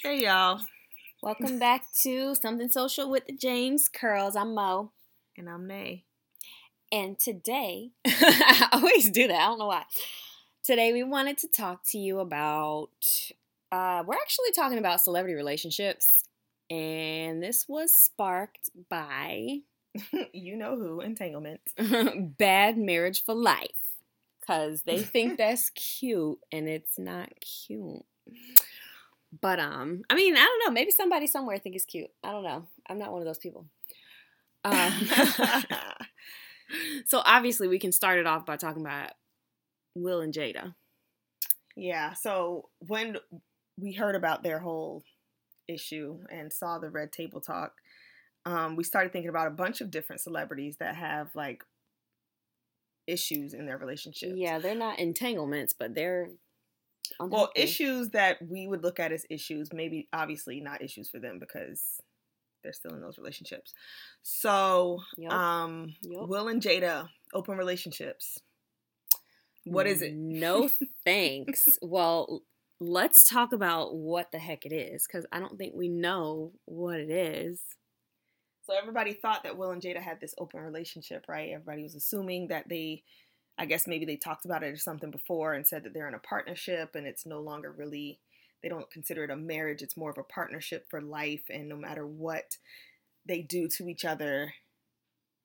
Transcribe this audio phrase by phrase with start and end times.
[0.00, 0.60] Hey y'all.
[1.24, 4.36] Welcome back to Something Social with the James Curls.
[4.36, 4.92] I'm Mo.
[5.36, 6.04] And I'm Nay.
[6.92, 9.34] And today, I always do that.
[9.34, 9.82] I don't know why.
[10.62, 12.90] Today, we wanted to talk to you about,
[13.72, 16.22] uh, we're actually talking about celebrity relationships.
[16.70, 19.62] And this was sparked by
[20.32, 21.60] you know who, entanglement.
[22.38, 23.96] bad marriage for life.
[24.38, 28.04] Because they think that's cute and it's not cute.
[29.40, 30.72] But um, I mean, I don't know.
[30.72, 32.10] Maybe somebody somewhere think he's cute.
[32.24, 32.66] I don't know.
[32.88, 33.66] I'm not one of those people.
[34.64, 34.92] Um,
[37.06, 39.12] so obviously, we can start it off by talking about
[39.94, 40.74] Will and Jada.
[41.76, 42.14] Yeah.
[42.14, 43.18] So when
[43.78, 45.04] we heard about their whole
[45.68, 47.74] issue and saw the red table talk,
[48.46, 51.62] um, we started thinking about a bunch of different celebrities that have like
[53.06, 54.32] issues in their relationship.
[54.34, 56.30] Yeah, they're not entanglements, but they're
[57.20, 61.38] well issues that we would look at as issues maybe obviously not issues for them
[61.38, 62.00] because
[62.62, 63.72] they're still in those relationships
[64.22, 65.32] so Yup.
[65.32, 66.28] um Yup.
[66.28, 68.38] will and jada open relationships
[69.64, 70.68] what is it No
[71.04, 71.62] thanks.
[71.82, 72.42] well,
[72.80, 77.00] let's talk about what the heck it is because I don't think we know what
[77.00, 77.60] it is.
[78.62, 82.48] so everybody thought that will and jada had this open relationship right everybody was assuming
[82.48, 83.02] that they
[83.58, 86.14] i guess maybe they talked about it or something before and said that they're in
[86.14, 88.18] a partnership and it's no longer really
[88.62, 91.76] they don't consider it a marriage it's more of a partnership for life and no
[91.76, 92.56] matter what
[93.26, 94.54] they do to each other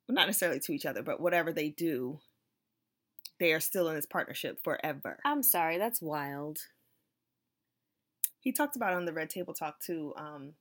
[0.07, 2.19] well, not necessarily to each other but whatever they do
[3.39, 6.59] they are still in this partnership forever I'm sorry, that's wild.
[8.39, 10.53] he talked about on the red table talk too um,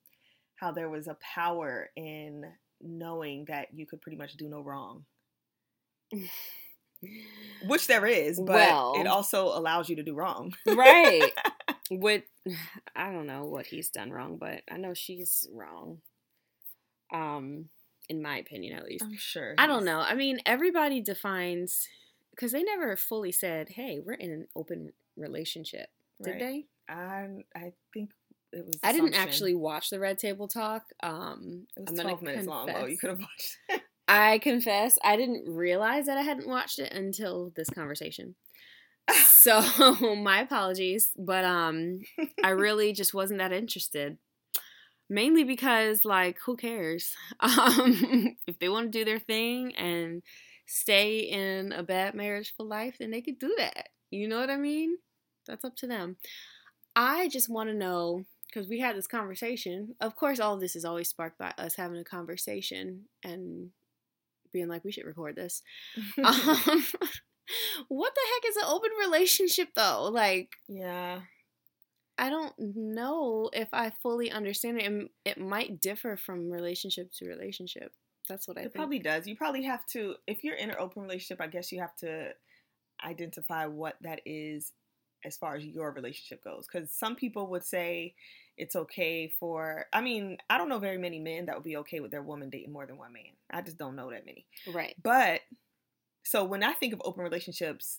[0.57, 2.45] how there was a power in
[2.81, 5.05] knowing that you could pretty much do no wrong
[7.67, 11.31] which there is but Well- it also allows you to do wrong right.
[11.91, 12.25] With
[12.97, 16.01] I don't know what he's done wrong, but I know she's wrong.
[17.13, 17.69] Um,
[18.09, 19.05] in my opinion, at least.
[19.05, 20.01] i'm sure I don't know.
[20.01, 21.87] I mean, everybody defines
[22.31, 25.89] because they never fully said, "Hey, we're in an open relationship."
[26.23, 26.41] Did Right.
[26.41, 26.67] they?
[26.89, 28.11] I I think
[28.53, 28.77] it was.
[28.83, 30.85] I didn't actually watch the Red Table Talk.
[31.03, 32.67] Um, It was I'm gonna twelve minutes long.
[32.67, 32.87] though.
[32.87, 33.21] you could have
[33.71, 33.82] watched.
[34.15, 38.35] I confess, I didn't realize that I hadn't watched it until this conversation.
[39.25, 39.63] So
[40.17, 42.03] my apologies, but um,
[42.45, 44.19] I really just wasn't that interested.
[45.09, 47.15] Mainly because, like, who cares?
[47.41, 50.23] Um, if they want to do their thing and
[50.67, 53.89] stay in a bad marriage for life, then they could do that.
[54.11, 54.99] You know what I mean?
[55.47, 56.19] That's up to them.
[56.95, 59.95] I just want to know because we had this conversation.
[60.03, 63.71] Of course, all of this is always sparked by us having a conversation and
[64.53, 65.63] being like, we should record this.
[66.19, 66.25] um,
[67.89, 70.09] what the heck is an open relationship though?
[70.13, 71.21] Like, yeah,
[72.19, 74.85] I don't know if I fully understand it.
[74.87, 77.93] and It might differ from relationship to relationship.
[78.29, 78.75] That's what I it think.
[78.75, 79.27] probably does.
[79.27, 81.41] You probably have to, if you're in an open relationship.
[81.41, 82.31] I guess you have to
[83.05, 84.73] identify what that is
[85.25, 86.67] as far as your relationship goes.
[86.71, 88.15] Because some people would say
[88.57, 89.87] it's okay for.
[89.93, 92.51] I mean, I don't know very many men that would be okay with their woman
[92.51, 93.33] dating more than one man.
[93.51, 94.47] I just don't know that many.
[94.73, 94.95] right.
[95.03, 95.41] But
[96.25, 97.99] so when I think of open relationships,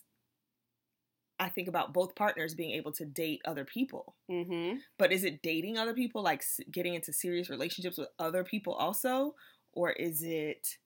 [1.38, 4.14] I think about both partners being able to date other people.
[4.30, 4.78] Mm-hmm.
[4.98, 9.34] But is it dating other people, like getting into serious relationships with other people also?
[9.72, 10.78] Or is it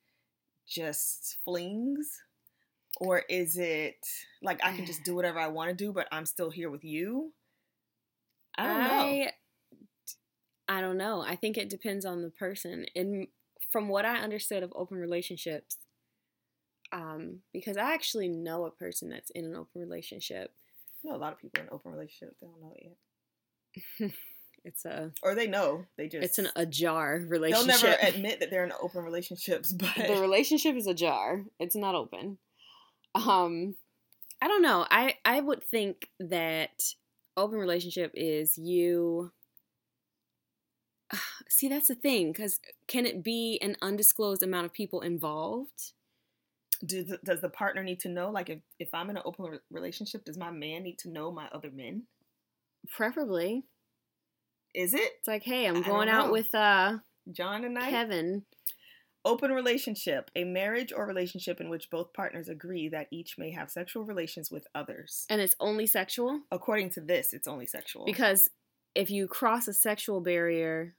[0.67, 2.23] just flings?
[3.01, 4.05] Or is it
[4.43, 6.85] like I can just do whatever I want to do, but I'm still here with
[6.85, 7.33] you?
[8.57, 8.89] I don't know.
[8.89, 9.33] I,
[10.69, 11.23] I don't know.
[11.23, 12.87] I think it depends on the person.
[12.97, 13.29] And
[13.71, 15.77] from what I understood of open relationships,
[16.93, 20.53] um, because I actually know a person that's in an open relationship.
[21.05, 22.37] I know a lot of people in open relationships.
[22.41, 22.97] They don't know it
[24.01, 24.11] yet.
[24.65, 25.87] It's a Or they know.
[25.97, 27.81] They just it's an ajar relationship.
[27.81, 31.45] they'll never admit that they're in open relationships, but the relationship is ajar.
[31.59, 32.39] It's not open.
[33.15, 33.77] Um,
[34.41, 34.87] I don't know.
[34.91, 36.83] I I would think that
[37.37, 39.33] open relationship is you.
[41.49, 42.33] See, that's the thing.
[42.33, 45.93] Because can it be an undisclosed amount of people involved?
[46.87, 48.31] Does, the, does the partner need to know?
[48.31, 51.33] Like, if, if I'm in an open re- relationship, does my man need to know
[51.33, 52.05] my other men?
[52.89, 53.65] Preferably,
[54.75, 56.99] Is it it's like, hey, I'm going out with uh
[57.33, 57.91] John and I?
[57.91, 58.45] Kevin.
[59.25, 63.71] Open relationship, a marriage or relationship in which both partners agree that each may have
[63.71, 65.27] sexual relations with others.
[65.29, 68.05] and it's only sexual According to this, it's only sexual.
[68.07, 68.51] because
[68.95, 70.95] if you cross a sexual barrier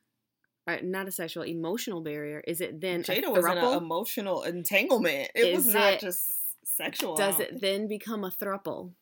[0.68, 4.44] or not a sexual emotional barrier is it then Jada a was in an emotional
[4.44, 5.32] entanglement.
[5.34, 6.28] It was not it- just
[6.66, 7.16] sexual.
[7.16, 8.94] Does it then become a thruple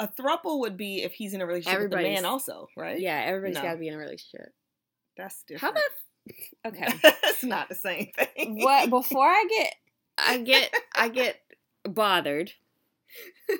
[0.00, 2.98] A thruple would be if he's in a relationship with the man, also, right?
[2.98, 3.62] Yeah, everybody's No.
[3.62, 4.52] got to be in a relationship.
[5.16, 5.60] that's different.
[5.62, 5.80] How the?
[6.66, 6.86] Okay.
[7.04, 8.62] it's not the same thing.
[8.62, 9.74] what before I get
[10.16, 11.40] I get I get
[11.84, 12.52] bothered.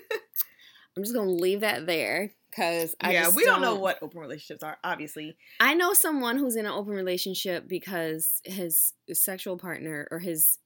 [0.96, 4.62] I'm just gonna leave that there because I yeah, we don't know what open relationships
[4.62, 4.78] are.
[4.84, 10.58] Obviously, I know someone who's in an open relationship because his sexual partner or his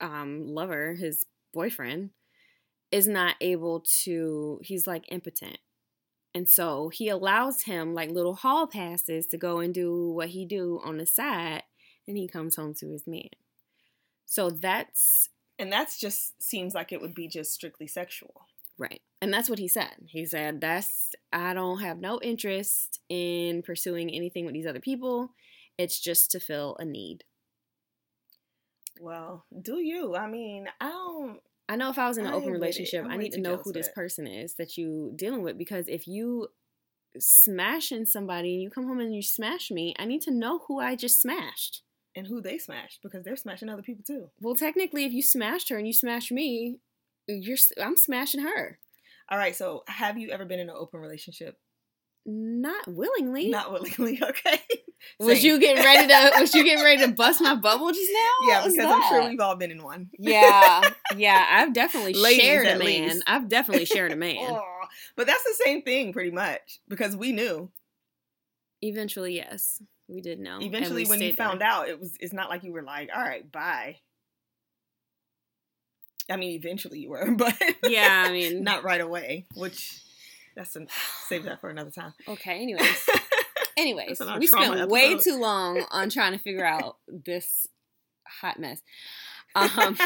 [0.00, 2.10] um lover, his boyfriend,
[2.92, 4.60] is not able to.
[4.62, 5.58] He's like impotent.
[6.38, 10.46] And so he allows him like little hall passes to go and do what he
[10.46, 11.64] do on the side,
[12.06, 13.30] and he comes home to his man.
[14.24, 18.46] So that's and that's just seems like it would be just strictly sexual.
[18.78, 19.00] right.
[19.20, 19.96] And that's what he said.
[20.06, 25.30] He said, That's, I don't have no interest in pursuing anything with these other people.
[25.76, 27.24] It's just to fill a need.
[29.00, 30.14] Well, do you?
[30.14, 31.40] I mean, I don't.
[31.68, 32.62] I know if I was in an I open ain't with it.
[32.62, 36.06] relationship, I need to know who this person is that you dealing with because if
[36.06, 36.48] you
[37.18, 40.80] smashing somebody and you come home and you smash me, I need to know who
[40.80, 41.82] I just smashed.
[42.16, 44.30] And who they smashed because they're smashing other people too.
[44.40, 46.78] Well, technically, if you smashed her and you smashed me,
[47.28, 48.78] you're I'm smashing her.
[49.30, 49.54] All right.
[49.54, 51.58] So, have you ever been in an open relationship?
[52.26, 53.48] Not willingly.
[53.48, 54.20] Not willingly.
[54.28, 54.60] Okay.
[55.20, 58.48] Was you getting ready to was you getting ready to bust my bubble just now?
[58.48, 60.10] Yeah, because I'm sure we've all been in one.
[60.18, 62.80] Yeah, yeah, I've definitely Ladies, shared a man.
[62.80, 63.22] least.
[63.26, 64.60] I've definitely shared a man.
[65.16, 67.70] But that's the same thing, pretty much, because we knew.
[68.82, 70.58] Eventually, yes, we did know.
[70.60, 71.36] Eventually, when you there.
[71.36, 72.14] found out, it was.
[72.18, 73.98] It's not like you were like, "All right, bye."
[76.30, 77.54] I mean, eventually you were, but
[77.84, 79.46] Yeah, I mean, not right away.
[79.54, 80.02] Which
[80.58, 80.86] that's a,
[81.28, 82.12] save that for another time.
[82.28, 83.08] Okay, anyways,
[83.78, 87.66] anyways, That's in our we spent way too long on trying to figure out this
[88.26, 88.82] hot mess.
[89.54, 89.96] Um,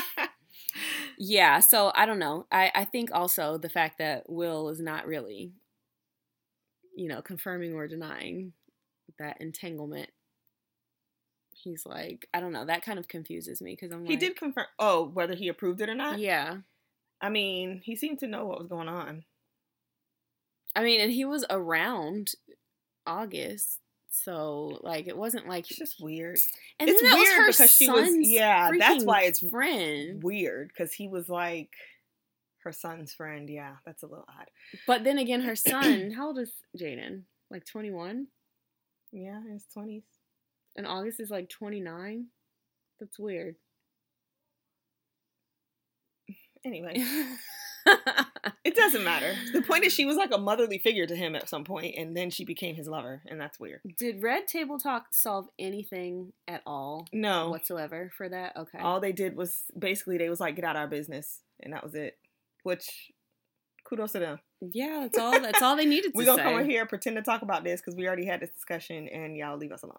[1.18, 2.46] yeah, so I don't know.
[2.52, 5.52] I I think also the fact that Will is not really,
[6.94, 8.52] you know, confirming or denying
[9.18, 10.10] that entanglement.
[11.54, 12.64] He's like, I don't know.
[12.64, 14.66] That kind of confuses me because I'm Like, he did confirm.
[14.78, 16.18] Oh, whether he approved it or not.
[16.18, 16.58] yeah.
[17.20, 19.22] I mean, he seemed to know what was going on.
[20.74, 22.32] I mean, and he was around
[23.06, 23.80] August,
[24.10, 26.38] so like it wasn't like It's just weird.
[26.78, 28.10] And it's then that was weird her because she was.
[28.18, 30.22] Yeah, that's why it's friend.
[30.22, 31.70] weird because he was like
[32.64, 33.48] her son's friend.
[33.50, 34.48] Yeah, that's a little odd.
[34.86, 37.22] But then again, her son, how old is Jaden?
[37.50, 38.28] Like 21?
[39.12, 40.04] Yeah, in his twenties.
[40.74, 42.28] And August is like 29?
[42.98, 43.56] That's weird.
[46.64, 46.94] Anyway,
[48.64, 49.34] it doesn't matter.
[49.52, 52.16] The point is, she was like a motherly figure to him at some point, and
[52.16, 53.80] then she became his lover, and that's weird.
[53.98, 58.56] Did Red Table Talk solve anything at all No, whatsoever for that?
[58.56, 58.78] Okay.
[58.78, 61.82] all they did was basically they was like, "Get out of our business," and that
[61.82, 62.18] was it.
[62.62, 63.10] Which,
[63.84, 64.38] kudos to them.
[64.60, 65.32] yeah, that's all.
[65.40, 66.50] That's all they needed to We're gonna say.
[66.50, 69.36] come in here pretend to talk about this because we already had this discussion, and
[69.36, 69.96] y'all leave us alone.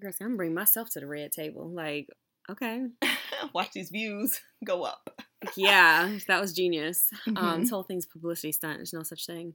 [0.00, 1.68] Girl, I'm gonna bring myself to the red table.
[1.68, 2.08] Like,
[2.50, 2.86] okay,
[3.52, 5.20] Watch these views go up.
[5.56, 7.10] yeah, that was genius.
[7.26, 7.60] Um, Mhm.
[7.60, 8.78] this whole thing's publicity stunt.
[8.78, 9.54] There's no such thing.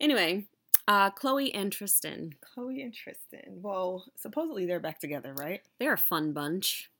[0.00, 0.46] Anyway,
[0.88, 2.32] uh, Khloé and Tristan.
[2.56, 3.60] Khloé and Tristan.
[3.62, 5.60] Well, supposedly they're back together, right?
[5.78, 6.90] They're a fun bunch.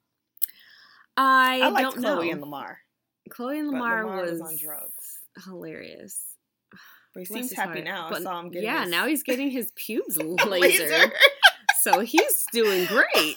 [1.17, 2.19] I, I don't Khloé know.
[2.21, 2.79] Khloé and Lamar,
[3.31, 5.19] Khloé and Lamar, Lamar was, was on drugs.
[5.45, 6.23] hilarious.
[7.13, 7.85] but he Bless seems happy heart.
[7.85, 8.07] now.
[8.07, 10.49] I But saw him getting yeah, his now he's getting his pubes laser.
[10.49, 11.13] laser.
[11.83, 13.37] so he's doing great.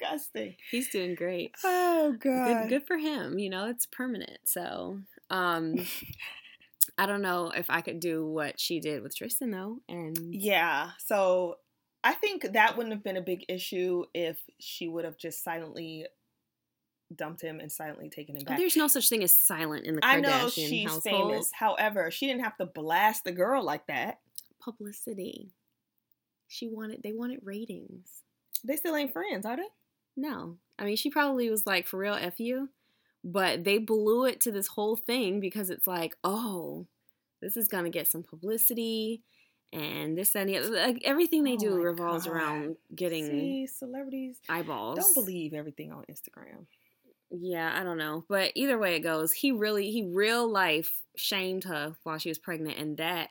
[0.00, 0.56] Disgusting.
[0.70, 1.54] He's doing great.
[1.64, 3.38] Oh Good, good for him.
[3.38, 4.38] You know, it's permanent.
[4.44, 5.76] So, um,
[6.98, 9.78] I don't know if I could do what she did with Tristan though.
[9.88, 10.90] And Yeah.
[10.98, 11.56] So
[12.02, 16.06] I think that wouldn't have been a big issue if she would have just silently
[17.14, 18.56] dumped him and silently taken him back.
[18.56, 21.30] there's no such thing as silent in the Kardashian I know she's household.
[21.32, 21.50] famous.
[21.52, 24.20] However, she didn't have to blast the girl like that.
[24.60, 25.52] Publicity.
[26.48, 27.02] She wanted.
[27.02, 28.08] They wanted ratings.
[28.64, 29.68] They still ain't friends, are they?
[30.16, 30.56] No.
[30.78, 32.70] I mean, she probably was like, for real, F you.
[33.22, 36.86] But they blew it to this whole thing because it's like, oh,
[37.42, 39.22] this is going to get some publicity
[39.72, 40.70] and this, that, and the other.
[40.70, 42.32] Like, everything they Oh do revolves God.
[42.34, 44.98] around getting See, celebrities eyeballs.
[44.98, 46.66] don't believe everything on Instagram.
[47.30, 48.24] Yeah, I don't know.
[48.28, 52.38] But either way it goes, he really, he real life shamed her while she was
[52.38, 52.78] pregnant.
[52.78, 53.30] And that,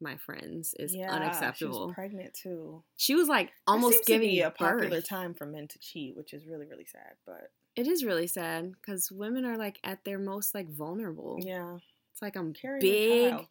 [0.00, 1.74] my friends, is yeah, unacceptable.
[1.74, 2.82] She was pregnant too.
[2.96, 5.08] She was like almost giving a popular birth.
[5.08, 7.14] time for men to cheat, which is really really sad.
[7.26, 11.38] But It is really sad because women are like at their most like vulnerable.
[11.40, 11.78] yeah,
[12.12, 13.46] It's like I'm carrying a big.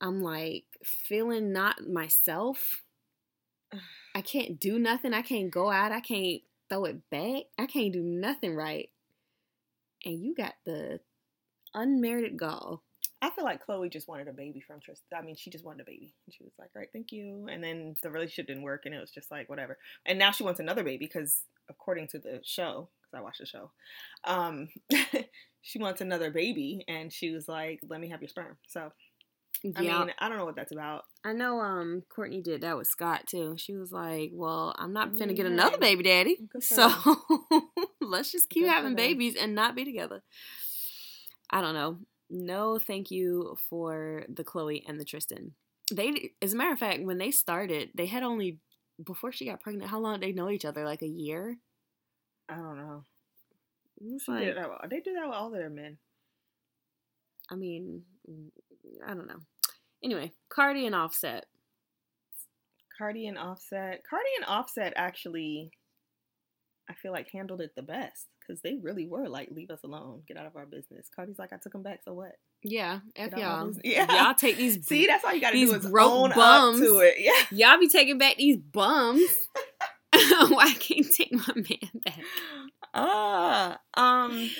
[0.00, 2.82] I'm like feeling not myself.
[4.14, 5.12] I can't do nothing.
[5.14, 5.92] I can't go out.
[5.92, 7.44] I can't throw it back.
[7.58, 8.90] I can't do nothing right.
[10.04, 11.00] And you got the
[11.74, 12.82] unmerited gall.
[13.20, 15.18] I feel like Khloé just wanted a baby from Tristan.
[15.18, 16.14] I mean, she just wanted a baby.
[16.26, 17.48] And she was like, all right, thank you.
[17.50, 19.76] And then the relationship didn't work and it was just like, whatever.
[20.06, 23.46] And now she wants another baby because, according to the show, because I watched the
[23.46, 23.70] show,
[24.24, 24.68] um,
[25.62, 26.84] she wants another baby.
[26.86, 28.56] And she was like, let me have your sperm.
[28.68, 28.92] So,
[29.76, 29.98] I yeah.
[29.98, 31.04] mean, I don't know what that's about.
[31.24, 33.56] I know um Kourtney did that with Scott too.
[33.58, 36.38] She was like, Well, I'm not finna get another baby daddy.
[36.60, 36.88] So
[38.00, 40.22] let's just keep Good having babies and not be together.
[41.50, 41.98] I don't know.
[42.30, 45.54] No thank you for the Khloé and the Tristan.
[45.92, 48.58] They as a matter of fact, when they started, they had only
[49.04, 50.84] before she got pregnant, how long did they know each other?
[50.84, 51.56] Like a year?
[52.48, 53.04] I don't know.
[54.26, 55.98] Like, did that with- they do that with all their men.
[57.50, 58.50] I mean, mm,
[59.06, 59.40] I don't know.
[60.02, 61.46] Anyway, Cardi and Offset.
[62.96, 64.04] Cardi and Offset.
[64.08, 65.70] Cardi and Offset actually,
[66.90, 70.22] I feel like handled it the best because they really were like, leave us alone,
[70.26, 71.08] get out of our business.
[71.14, 72.32] Cardi's like, I took him back, so what?
[72.62, 73.74] Yeah, F Get out my y'all.
[73.84, 74.24] Yeah.
[74.24, 76.80] Y'all take these See, that's all you got to These do is broke bums.
[76.80, 77.14] up to it.
[77.18, 77.70] Yeah.
[77.72, 79.48] Y'all be taking back these bums.
[80.12, 82.20] Why can't you take my man back?
[82.94, 84.50] Ah, um,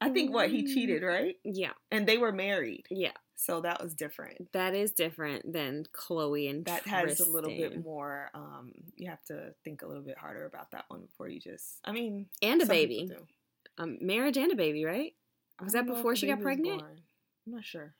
[0.00, 1.34] I think what he cheated, right?
[1.44, 3.12] Yeah, And they were married, yeah.
[3.38, 4.50] So that was different.
[4.52, 8.30] That is different than Khloé and That has a little bit more.
[8.34, 11.78] Um, you have to think a little bit harder about that one before you just.
[11.84, 13.10] I mean, and a baby,
[13.78, 15.12] um, marriage and a baby, right?
[15.62, 16.82] Was that before she got pregnant?
[16.82, 17.94] I'm not sure.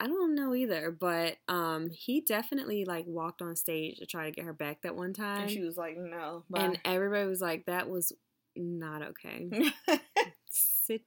[0.00, 4.30] I don't know either, but um, he definitely like walked on stage to try to
[4.30, 6.44] get her back that one time, And she was like, no.
[6.48, 6.60] Bye.
[6.62, 8.12] and everybody was like, "That was
[8.54, 9.50] not okay."
[10.88, 11.02] Sit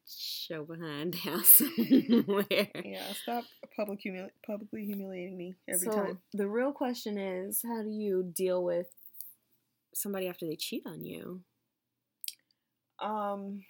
[0.48, 2.68] your behind down somewhere.
[2.86, 3.44] yeah, stop
[3.76, 6.20] public humili- publicly humiliating me every so time.
[6.34, 8.86] the real question is, how do you deal with
[9.92, 11.42] somebody after they cheat on you?
[13.02, 13.64] Um,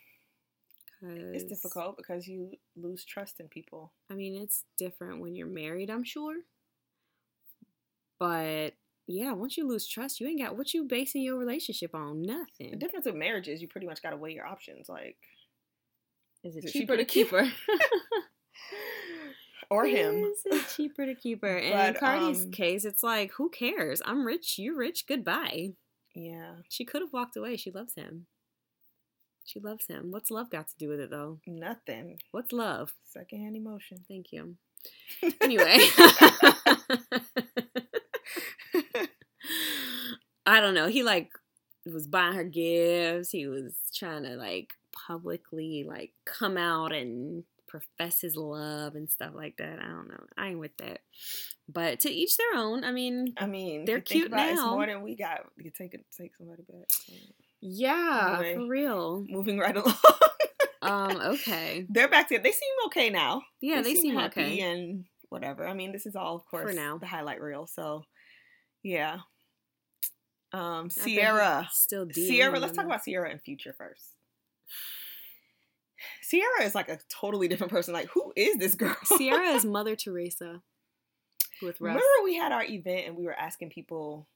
[1.01, 3.94] it's difficult because you lose trust in people.
[4.10, 6.36] I mean, it's different when you're married, I'm sure.
[8.20, 8.74] But
[9.08, 12.22] yeah, once you lose trust, you ain't got what you basing your relationship on.
[12.22, 12.72] Nothing.
[12.72, 15.15] The difference with marriage is you pretty much got to weigh your options, like
[16.43, 17.45] Is it Is it cheaper to keep her?
[19.69, 20.24] or him.
[20.24, 21.57] Is it cheaper to keep her?
[21.57, 24.01] And in But, Cardi's um, case, it's like, who cares?
[24.05, 24.55] I'm rich.
[24.57, 25.05] You're rich.
[25.07, 25.74] Goodbye.
[26.13, 27.55] Yeah, She could have walked away.
[27.55, 28.25] She loves him.
[29.45, 30.12] She loves him.
[30.12, 31.39] What's love got to do with it, though?
[31.48, 32.17] nothing.
[32.31, 32.93] What's love?
[33.05, 34.03] Secondhand emotion.
[34.07, 34.55] Thank you.
[35.41, 35.77] Anyway.
[40.45, 40.88] I don't know.
[40.88, 41.31] He like
[41.86, 43.29] was buying her gifts.
[43.29, 49.31] He was trying to like publicly like come out and profess his love and stuff
[49.33, 49.79] like that.
[49.79, 50.24] I don't know.
[50.38, 51.00] I ain't with that.
[51.69, 52.83] But to each their own.
[52.83, 54.71] I mean, I mean, They're cute it, It's now.
[54.71, 55.45] more than we got.
[55.57, 56.88] You take take somebody back.
[57.62, 58.55] Yeah, Anyway.
[58.55, 59.25] for real.
[59.29, 59.95] Moving right along.
[60.81, 61.86] Um, okay.
[61.89, 62.39] They're back to.
[62.39, 63.43] They seem okay now.
[63.62, 64.60] Yeah, they, seem, happy okay.
[64.62, 65.67] and whatever.
[65.67, 66.98] I mean, this is all, of course, for now.
[66.98, 67.67] the highlight reel.
[67.67, 68.03] So,
[68.83, 69.19] yeah.
[70.53, 71.69] Um, I bet he's Ciara.
[71.71, 72.60] Still Ciara.
[72.60, 74.17] Let's talk about Ciara and Future first.
[76.28, 77.94] Ciara is like a totally different person.
[77.94, 78.96] Like, who is this girl?
[79.18, 80.62] Ciara is Mother Teresa
[81.62, 81.96] with Russ.
[81.96, 84.28] Remember we had our event and we were asking people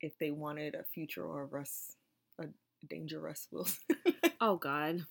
[0.00, 1.92] if they wanted a Future or a Russ,
[2.40, 2.44] a
[2.88, 3.78] dangerous Wilson.
[4.42, 5.04] Oh God,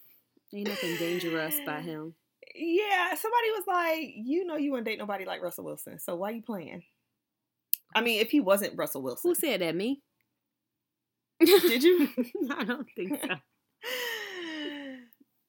[0.55, 2.15] ain't nothing dangerous by him.
[2.55, 6.31] yeah, somebody was like, you know, you wouldn't date nobody like Russell Wilson, so why
[6.31, 6.81] you playing?
[7.93, 9.75] I mean, if he wasn't Russell Wilson, Who said that?
[9.75, 10.01] Me?
[11.39, 12.09] did you?
[12.57, 13.35] I don't think so.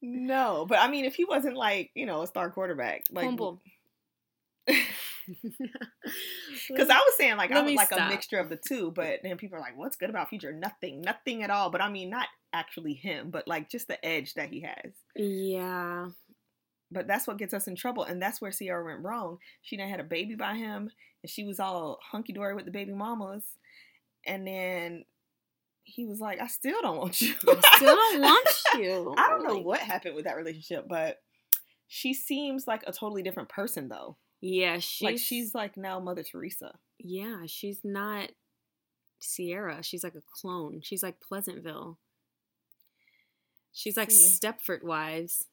[0.03, 3.61] No, but I mean, if he wasn't like you know a star quarterback, like Humble.
[6.69, 8.91] Because I was saying like I Let was me like a mixture of the two,
[8.91, 10.53] but then people are like, "What's good about Future?
[10.53, 14.35] Nothing, nothing at all." But I mean, not actually him, but like just the edge
[14.35, 14.93] that he has.
[15.15, 16.09] Yeah.
[16.91, 19.39] But that's what gets us in trouble, and that's where Ciara went wrong.
[19.63, 20.91] She done had a baby by him,
[21.23, 23.45] and she was all hunky dory with the baby mamas,
[24.27, 25.05] and then
[25.85, 27.35] he was like, "I still don't want you.
[27.49, 29.15] I still don't want you.
[29.19, 31.19] I don't know Like, what happened with that relationship, but
[31.89, 34.17] she seems like a totally different person though.
[34.41, 36.73] Yeah, she's like she's like now Mother Teresa.
[36.99, 38.31] yeah, she's not
[39.21, 39.83] Ciara.
[39.83, 40.81] She's like a clone.
[40.83, 41.99] She's like Pleasantville.
[43.73, 44.39] She's like See.
[44.39, 45.47] Stepford Wives.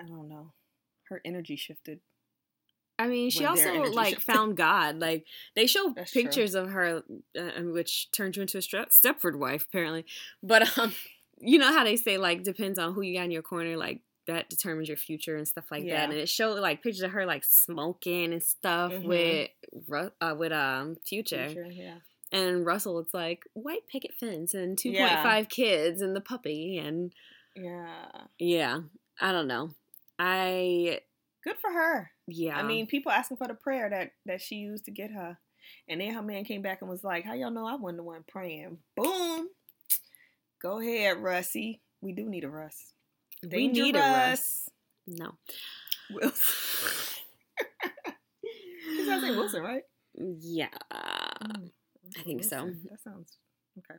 [0.00, 0.52] I don't know.
[1.08, 2.00] Her energy shifted.
[3.00, 4.98] I mean, she also like found God.
[4.98, 5.24] Like
[5.56, 6.22] they show That's true.
[6.22, 7.02] pictures of her,
[7.38, 10.04] uh, which turned you into a Stepford wife, apparently.
[10.42, 10.92] But um,
[11.38, 14.02] you know how they say like depends on who you got in your corner, like
[14.26, 15.96] that determines your future and stuff like Yeah.
[16.06, 16.10] that.
[16.10, 19.04] And it showed like pictures of her like smoking and stuff Mhm.
[19.04, 21.46] with uh, with um future.
[21.48, 21.94] Future, yeah.
[22.32, 22.98] and Russell.
[23.00, 25.22] It's like white picket fence and two point Yeah.
[25.22, 27.12] five kids and the puppy and
[27.56, 28.26] Yeah.
[28.38, 28.80] yeah,
[29.20, 29.70] I don't know.
[30.18, 31.00] I
[31.42, 32.10] Good for her.
[32.26, 32.56] Yeah.
[32.56, 35.38] I mean, people asking for the prayer that that she used to get her,
[35.88, 38.04] and then her man came back and was like, "How y'all know I wasn't the
[38.04, 39.48] one praying?" Boom.
[40.60, 41.80] Go ahead, Russie.
[42.02, 42.92] We do need a Russ.
[43.50, 44.08] we need a Russ.
[44.08, 44.68] Russ.
[45.06, 45.32] No.
[46.10, 46.32] Wilson.
[48.96, 49.82] His last name Wilson, right?
[50.14, 50.68] Yeah.
[50.92, 51.70] Mm,
[52.18, 52.70] I think so.
[52.90, 53.38] That sounds
[53.78, 53.98] okay.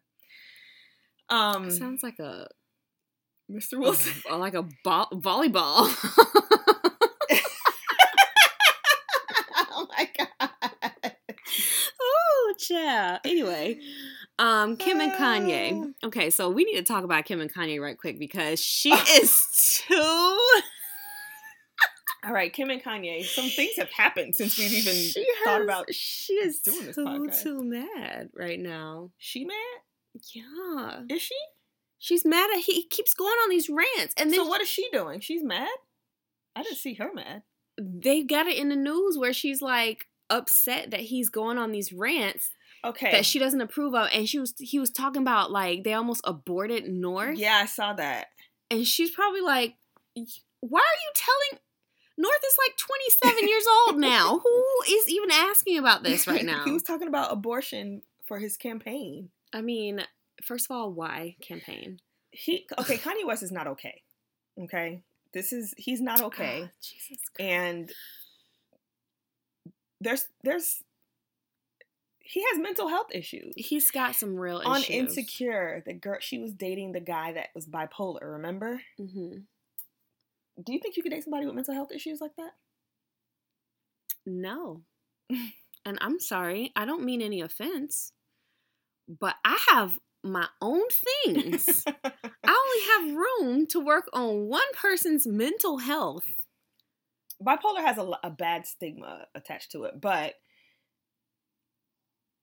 [1.30, 2.48] Um, Sounds like a,
[3.50, 3.80] Mr.
[3.80, 4.14] Wilson.
[4.40, 5.88] like a ball, volleyball.
[9.72, 10.50] oh my god.
[12.72, 13.20] Yeah.
[13.26, 13.80] Anyway,
[14.40, 15.94] um, Kim and Kanye.
[16.04, 19.84] Okay, so we need to talk about Kim and Kanye right quick because she is
[19.88, 19.96] too.
[22.24, 23.24] All right, Kim and Kanye.
[23.26, 26.96] Some things have happened since we've even she thought has- about She is doing this
[26.96, 27.42] too podcast.
[27.44, 29.10] too mad right now.
[29.18, 29.56] She mad?
[30.36, 31.36] Yeah, Is she?
[31.98, 34.88] she's mad at he keeps going on these rants, and then so what is she
[34.92, 35.20] doing?
[35.20, 35.70] She's mad.
[36.56, 37.44] I didn't see her mad.
[37.80, 41.92] they got it in the news where she's like upset that he's going on these
[41.94, 42.52] rants
[42.84, 43.12] Okay.
[43.12, 46.22] that she doesn't approve of, and she was he was talking about like they almost
[46.24, 47.38] aborted North.
[47.38, 48.28] Yeah, I saw that.
[48.70, 49.76] And she's probably like,
[50.16, 51.62] why are you telling
[52.18, 54.40] North is like 27 years old now?
[54.44, 56.64] Who is even asking about this right now?
[56.66, 59.30] he was talking about abortion for his campaign.
[59.54, 60.02] I mean,
[60.44, 62.00] first of all, why campaign?
[62.32, 62.98] He okay.
[62.98, 64.02] Kanye West is not okay.
[64.60, 65.02] Okay,
[65.34, 66.64] this is he's not okay.
[66.66, 67.40] Ah, Jesus Christ.
[67.40, 67.92] and
[70.00, 70.82] there's there's
[72.32, 73.54] he has mental health issues.
[73.58, 74.96] He's got some real On issues.
[74.96, 78.22] Insecure, the girl she was dating the guy that was bipolar.
[78.22, 78.82] Remember?
[78.98, 79.40] Mm-hmm.
[80.64, 82.52] Do you think you could date somebody with mental health issues like that?
[84.26, 84.84] No.
[85.86, 88.14] and I'm sorry, I don't mean any offense,
[89.10, 90.84] but I have my own
[91.26, 91.84] things.
[92.06, 96.28] I only have room to work on one person's mental health.
[97.44, 100.36] bipolar has a, a bad stigma attached to it, but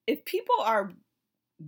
[0.09, 0.91] if people are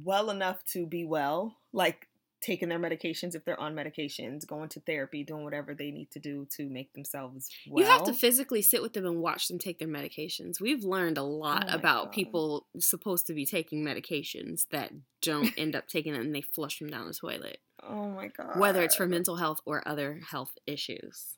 [0.04, 2.08] well enough to be well, like
[2.42, 6.20] taking their medications if they're on medications, going to therapy, doing whatever they need to
[6.20, 7.84] do to make themselves well.
[7.86, 10.60] You have to physically sit with them and watch them take their medications.
[10.60, 12.14] We've learned a oh lot Oh about God.
[12.14, 16.80] people supposed to be taking medications that don't end up taking them and they flush
[16.80, 18.60] them down the toilet, oh my god.
[18.60, 21.38] whether it's for mental health or other health issues.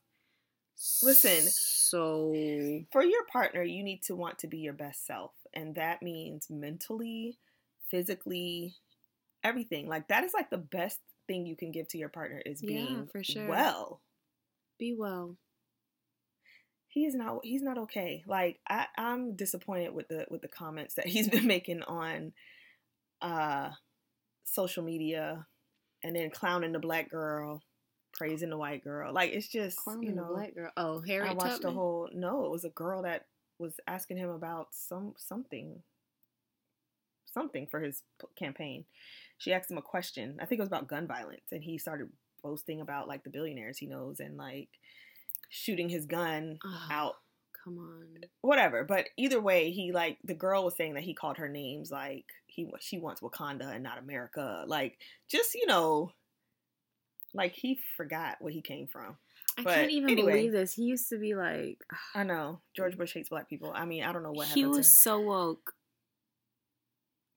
[1.02, 1.42] Listen.
[1.50, 2.34] So,
[2.92, 6.48] for your partner, you need to want to be your best self, and that means
[6.50, 7.38] mentally,
[7.89, 8.76] physically,
[9.44, 9.88] everything.
[9.88, 12.68] Like that is like the best thing you can give to your partner is Yeah,
[12.68, 13.48] being for sure.
[13.48, 14.02] well.
[14.80, 15.38] be well.
[16.88, 17.39] He is not.
[17.44, 18.24] He's not okay.
[18.28, 22.34] Like I, I'm disappointed with the with the comments that he's been making on
[23.22, 23.70] uh
[24.44, 25.48] social media,
[26.04, 27.63] and then clowning the black girl,
[28.13, 29.12] praising the white girl.
[29.13, 30.34] Like it's just Clowning you the know.
[30.34, 30.72] black girl.
[30.78, 32.10] Oh, Harriet I watched the whole.
[32.13, 33.26] No, it was a girl that
[33.63, 35.82] was asking him about some something,
[37.26, 38.86] something for his p- campaign.
[39.38, 40.38] She asked him a question.
[40.41, 42.10] I think it was about gun violence, and he started
[42.43, 44.67] boasting about like the billionaires he knows and like
[45.49, 47.13] shooting his gun Oh, out,
[47.63, 48.08] Come on.
[48.41, 48.84] whatever.
[48.84, 52.26] But either way, he like the girl was saying that he called her names like
[52.47, 54.65] he she wants Wakanda and not America.
[54.67, 54.97] Like
[55.30, 56.12] just you know,
[57.34, 59.15] like he forgot where he came from.
[59.58, 60.32] I But can't even anyway.
[60.34, 60.74] believe this.
[60.74, 61.84] He used to be like,
[62.16, 63.72] I know George Bush hates black people.
[63.76, 64.66] I mean, I don't know what happened.
[64.66, 65.74] he was so woke.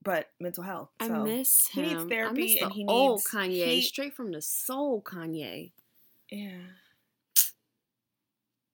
[0.03, 0.91] but mental health.
[1.01, 1.25] I so.
[1.25, 1.89] miss he him.
[1.89, 5.73] needs I therapy miss and he old needs- Kanye, he- straight from the soul Kanye.
[6.31, 6.59] Yeah.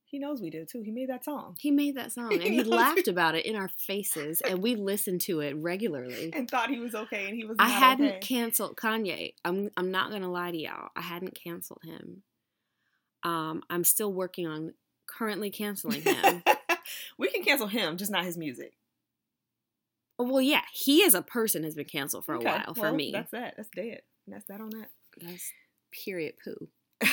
[0.05, 0.83] He knows we do too.
[0.83, 3.57] He made that song He made that song and He he laughed about it in
[3.57, 6.31] our faces, and we listened to it regularly.
[6.35, 7.57] and thought he was okay, and he was.
[7.59, 8.19] I hadn't okay.
[8.21, 9.33] canceled Kanye.
[9.43, 10.91] I'm I'm not gonna lie to y'all.
[10.95, 12.25] I hadn't canceled him.
[13.23, 14.75] Um, I'm still working on
[15.07, 16.43] currently canceling him.
[17.19, 18.75] we can cancel him, just not his music.
[20.19, 22.93] Oh, well, yeah, he as a person has been canceled for Okay, a while for
[22.93, 23.11] me.
[23.13, 23.55] That's that.
[23.57, 24.03] That's dead.
[24.27, 24.91] That's that on that.
[25.21, 25.53] That's
[25.91, 26.69] period poo.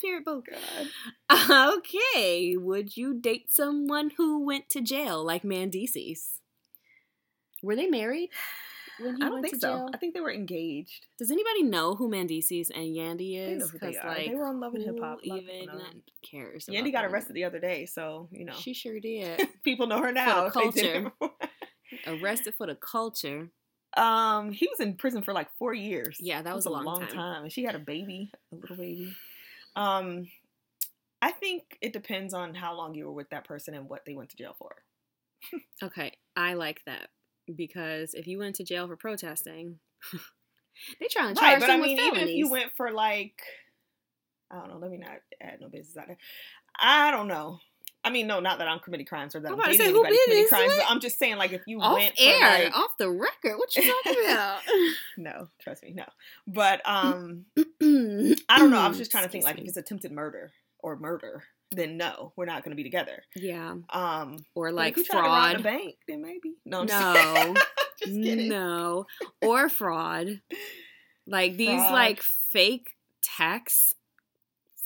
[0.00, 0.42] period poo.
[1.30, 1.76] God.
[1.78, 6.38] Okay, would you date someone who went to jail like Mendeecees?
[7.62, 8.30] Were they married
[9.00, 9.68] when he I don't think so.
[9.68, 9.90] jail?
[9.94, 11.06] I think they were engaged.
[11.18, 13.48] Does anybody know who Mendeecees and Yandy is?
[13.48, 14.08] They know who they are.
[14.08, 15.18] like, They were on Love and Hip Hop.
[15.24, 16.66] A lot of people even cares?
[16.66, 19.48] Yandy got arrested the other day, so you know She sure did.
[19.64, 20.48] people know her now.
[20.48, 21.34] the they didn't culture.
[22.06, 23.48] arrested for the culture.
[23.96, 26.18] Um, he was in prison for like four years.
[26.20, 27.44] Yeah, that was a long time.
[27.44, 29.14] and she had a baby, a little baby.
[29.76, 30.28] Um,
[31.22, 34.14] I think it depends on how long you were with that person and what they
[34.14, 34.70] went to jail for.
[35.82, 37.08] Okay, I like that
[37.56, 39.78] because if you went to jail for protesting,
[41.00, 43.40] they trying to charge Right, but I mean, with even if you went for like,
[44.50, 46.18] I don't know, let me not add no business out there.
[46.78, 47.58] I don't know.
[48.04, 50.04] I mean, no, not that I'm committing crimes or that I'm I'm, dating say, who
[50.04, 50.72] anybody committing crimes?
[50.88, 53.58] I'm just saying, like, if you off went air, for like, off the record.
[53.58, 54.60] What you talking about?
[55.18, 56.04] no, trust me, no.
[56.46, 58.78] But um, I don't know.
[58.78, 62.32] I was just trying to think, like, if it's attempted murder or murder, then no,
[62.36, 63.22] we're not going to be together.
[63.36, 65.62] yeah, Um, or like if you try to rob fraud.
[65.62, 66.54] bank, then maybe.
[66.64, 66.84] No.
[66.84, 67.54] No,
[67.98, 68.48] just kidding.
[68.48, 69.06] no,
[69.42, 70.40] or fraud.
[71.26, 71.92] Like these, Fraud.
[71.92, 72.90] like fake
[73.22, 73.94] tax,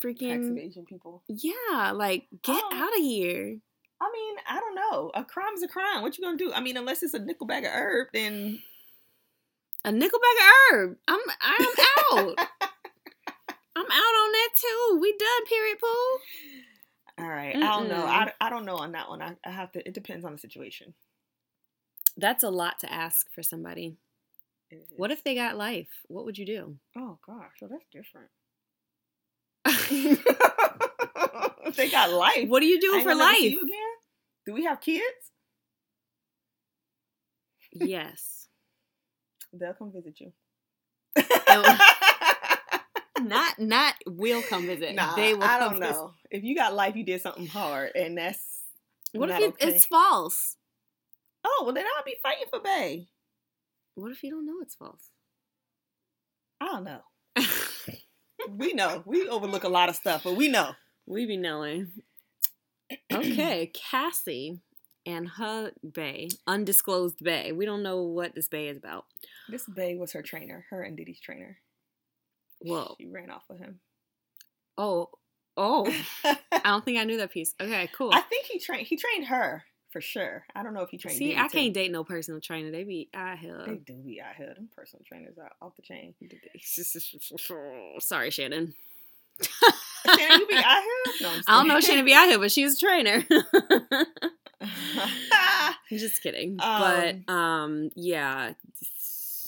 [0.01, 1.23] Tax freaking evasion people.
[1.29, 1.93] yeah.
[1.93, 2.71] Like get Oh.
[2.75, 3.59] out of here.
[4.01, 5.13] I mean, I don't know.
[5.15, 6.03] A crime's a crime.
[6.03, 6.53] What you gonna do?
[6.53, 8.59] I mean, unless it's a nickel bag of herb, then
[9.85, 10.97] A nickel bag of herb.
[11.07, 11.67] I'm I'm
[12.19, 12.35] out.
[13.77, 14.99] I'm out on that too.
[15.01, 15.47] We done.
[15.49, 15.79] Period.
[15.79, 16.19] Pool.
[17.19, 17.55] All right.
[17.55, 18.05] I don't know.
[18.05, 19.23] I, I don't know on that one.
[19.23, 19.87] I, I have to.
[19.87, 20.95] It depends on the situation.
[22.17, 23.97] That's a lot to ask for somebody.
[24.97, 25.89] What if they got life?
[26.09, 26.77] What would you do?
[26.97, 28.29] Oh gosh, well that's different.
[31.67, 32.49] if they got life.
[32.49, 33.39] What do you I do for life?
[33.39, 33.97] again?
[34.47, 35.05] Do we have kids?
[37.73, 38.49] yes.
[39.53, 40.33] They'll come visit you.
[43.29, 44.95] Not not will come visit.
[44.95, 45.93] nah, they will I don't visit.
[45.93, 46.13] know.
[46.31, 48.63] If you got life, you did something hard, and that's
[49.13, 49.69] What if okay.
[49.69, 50.57] it's false?
[51.45, 53.09] Oh well, then I'll be fighting for Bay.
[53.95, 55.11] What if you don't know it's false?
[56.61, 57.01] I don't know.
[58.51, 59.05] We know.
[59.07, 60.73] We overlook a lot of stuff, but we know.
[61.07, 61.93] we be knowing.
[63.13, 64.61] Okay, Cassie
[65.07, 67.53] and her bay, undisclosed bay.
[67.53, 69.05] We don't know what this bay is about.
[69.49, 71.59] This Bay was her trainer, her and Diddy's trainer.
[72.65, 72.97] Whoa.
[73.01, 73.81] She ran off with him.
[74.79, 75.11] Oh,
[75.57, 75.93] oh.
[76.25, 77.55] I don't think I knew that piece.
[77.61, 78.11] Okay, cool.
[78.13, 78.87] I think he trained.
[78.87, 80.45] He trained her for sure.
[80.55, 81.19] I don't know if he trained.
[81.19, 81.59] See, I too.
[81.59, 82.71] can't date no personal trainer.
[82.71, 83.63] They be out here.
[83.67, 84.55] They do be out here.
[84.55, 86.15] Them personal trainers are off the chain.
[88.01, 88.75] Sorry, Shannon.
[90.07, 91.13] Shannon, you be out here?
[91.21, 91.85] No, I'm I don't know if.
[91.85, 93.23] Shannon be out here, but she's a trainer.
[95.91, 96.57] Just kidding.
[96.57, 98.55] but um, yeah.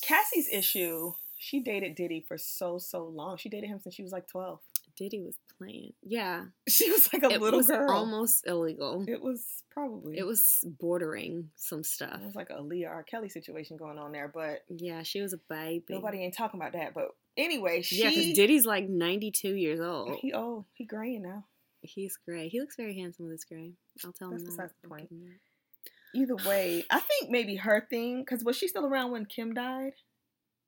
[0.03, 1.13] Cassie's issue.
[1.45, 3.37] She dated Diddy for so so long.
[3.37, 4.61] She dated him since she was like twelve.
[4.97, 5.93] Diddy was playing.
[6.03, 7.91] Yeah, She was like a it little was girl.
[7.91, 9.05] almost illegal.
[9.07, 10.17] It was probably.
[10.17, 12.21] It was bordering some stuff.
[12.23, 13.03] It was like a Leah R.
[13.03, 15.85] Kelly situation going on there, but Yeah, she was a baby.
[15.91, 16.95] nobody ain't talking about that.
[16.95, 18.03] But anyway, she.
[18.03, 20.17] Yeah, because Diddy's like 92 years old.
[20.23, 21.45] He oh he graying now.
[21.83, 22.49] He's gray.
[22.49, 23.73] He looks very handsome with his gray.
[24.03, 24.53] I'll tell That's him that.
[24.53, 25.11] besides the point.
[25.11, 26.19] that.
[26.19, 29.93] Either way, I think maybe her thing because was she still around when Kim died?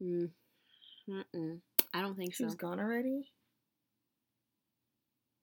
[0.03, 0.31] Mm.
[1.09, 1.61] Mm-mm.
[1.95, 2.39] I don't think so.
[2.39, 2.47] She so.
[2.47, 3.29] was gone already.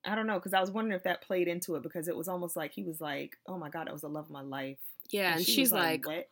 [0.06, 2.28] I don't know because I was wondering if that played into it because it was
[2.28, 4.80] almost like he was like, "Oh my god, that was the love of my life."
[5.12, 6.28] Yeah, and she she's like, "What?"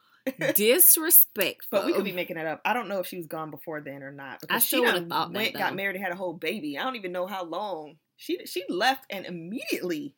[0.56, 1.80] disrespectful.
[1.80, 2.62] but we could be making it up.
[2.65, 4.41] I don't know if she was gone before then or not.
[4.41, 6.78] Because still she would've done thought that, went, got married, and had a whole baby.
[6.78, 10.15] I don't even know how long she she left and immediately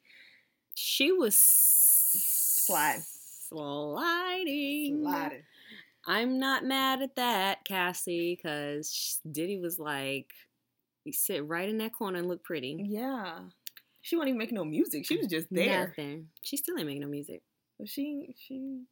[0.75, 3.01] She was Slide.
[3.49, 5.01] sliding.
[5.03, 5.43] slided.
[6.05, 10.31] I'm not mad at that, Cassie, because Diddy was like,
[11.05, 12.77] you sit right in that corner and look pretty.
[12.87, 13.39] Yeah,
[14.03, 15.05] she wasn't even making no music.
[15.05, 15.87] She was just there.
[15.87, 16.27] Nothing.
[16.41, 17.41] She still ain't making no music.
[17.79, 18.83] But she she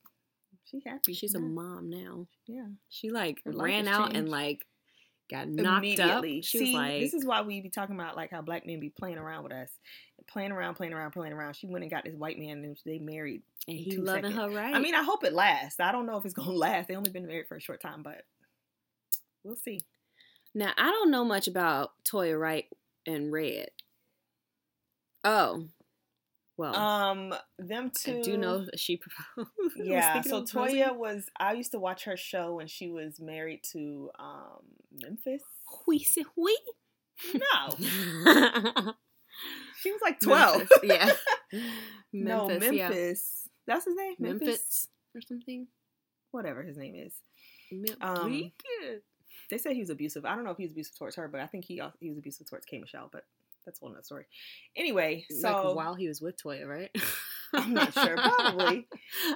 [0.63, 1.13] she happy.
[1.13, 2.27] She's a mom now.
[2.47, 2.67] Yeah.
[2.89, 4.65] She like Her ran out and like
[5.29, 6.23] got knocked up.
[6.23, 8.79] She See, was like, this is why we be talking about like how black men
[8.79, 9.69] be playing around with us,
[10.27, 11.55] playing around, playing around, playing around.
[11.55, 13.41] She went and got this white man, and they married.
[13.67, 14.35] and he loving seconds.
[14.41, 14.73] her right.
[14.75, 15.79] I mean, I hope it lasts.
[15.79, 16.87] I don't know if it's gonna last.
[16.87, 18.23] They only been married for a short time, but
[19.43, 19.79] we'll see.
[20.53, 22.65] now I don't know much about Toya Wright
[23.05, 23.69] and Red.
[25.23, 25.65] Oh,
[26.57, 28.19] well, Um, them two.
[28.19, 28.97] I do know she
[29.35, 29.51] proposed.
[29.75, 30.21] Yeah.
[30.21, 30.43] So.
[30.43, 31.25] Toya was.
[31.39, 35.41] I used to watch her show when she was married to um Memphis.
[35.87, 36.53] Huisi hui.
[37.35, 38.93] No,
[39.81, 40.57] she was like twelve.
[40.59, 41.11] Memphis, yeah.
[42.13, 42.89] no, Memphis, yeah.
[43.67, 44.15] That's his name.
[44.19, 44.47] Memphis.
[44.47, 45.67] Memphis or something.
[46.31, 47.13] Whatever his name is.
[47.71, 48.51] Mem- Um,
[49.49, 50.25] They said he was abusive.
[50.25, 52.09] I don't know if he was abusive towards her, but I think he al- he
[52.09, 53.09] was abusive towards K Michelle.
[53.11, 53.25] But
[53.65, 54.25] that's a whole nother story.
[54.75, 56.89] Anyway, so like while he was with Toya, right?
[57.53, 58.87] I'm not sure, probably.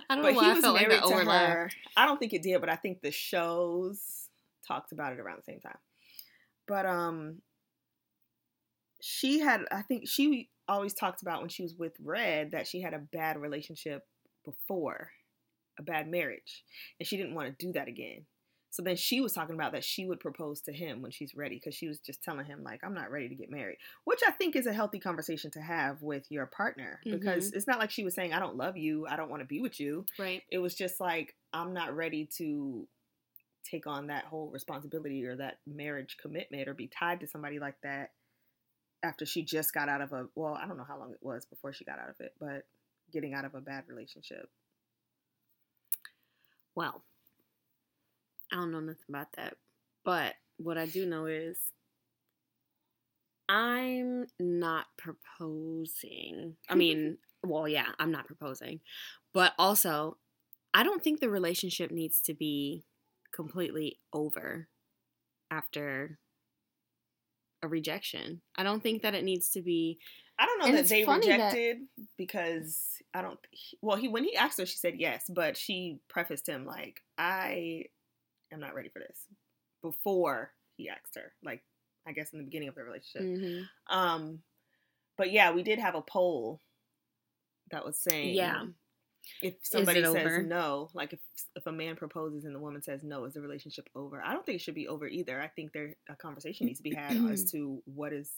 [0.10, 1.50] I don't but know why he I was felt like married that to overlap.
[1.50, 1.72] her.
[1.98, 4.30] I don't think it did, but I think the shows
[4.66, 5.78] talked about it around the same time.
[6.68, 7.42] But um,
[9.08, 9.62] she had.
[9.72, 13.06] I think she always talked about when she was with Red that she had a
[13.14, 14.02] bad relationship
[14.44, 15.12] before,
[15.78, 16.64] a bad marriage,
[17.00, 18.26] and she didn't want to do that again.
[18.72, 21.56] So then she was talking about that she would propose to him when she's ready
[21.56, 24.32] because she was just telling him like I'm not ready to get married, which I
[24.32, 27.58] think is a healthy conversation to have with your partner because mm-hmm.
[27.58, 29.62] it's not like she was saying I don't love you, I don't want to be
[29.62, 30.04] with you.
[30.18, 30.42] Right.
[30.52, 32.88] It was just like I'm not ready to
[33.64, 37.76] take on that whole responsibility or that marriage commitment or be tied to somebody like
[37.84, 38.10] that
[39.06, 41.46] after she just got out of a well, I don't know how long it was
[41.46, 42.66] before she got out of it, but
[43.14, 44.50] getting out of a bad relationship.
[46.76, 47.04] Well,
[48.52, 49.56] I don't know nothing about that.
[50.04, 51.58] But what I do know is
[53.48, 56.56] I'm not proposing.
[56.70, 58.82] I mean, well, yeah, I'm not proposing.
[59.34, 60.18] But also,
[60.74, 62.84] I don't think the relationship needs to be
[63.32, 64.68] completely over
[65.52, 66.20] after
[67.66, 68.42] a rejection.
[68.56, 70.00] I don't think that it needs to be.
[70.40, 71.78] I don't know And that they funny that- rejected
[72.18, 72.82] because
[73.14, 73.40] I don't.
[73.82, 77.86] Well, he when he asked her, she said yes, but she prefaced him like, "I
[78.52, 79.26] am not ready for this."
[79.82, 81.64] Before he asked her, like
[82.08, 83.22] I guess in the beginning of the relationship.
[83.22, 83.68] Mhm.
[83.88, 84.44] Um,
[85.18, 86.62] but yeah, we did have a poll
[87.72, 88.66] that was saying, Yeah.
[89.42, 90.42] If somebody says over?
[90.42, 91.20] no, like if
[91.56, 94.22] if a man proposes and the woman says no, is the relationship over?
[94.24, 95.42] I don't think it should be over either.
[95.42, 98.32] I think there a conversation needs to be had as to what is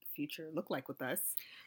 [0.00, 1.20] the future look like with us.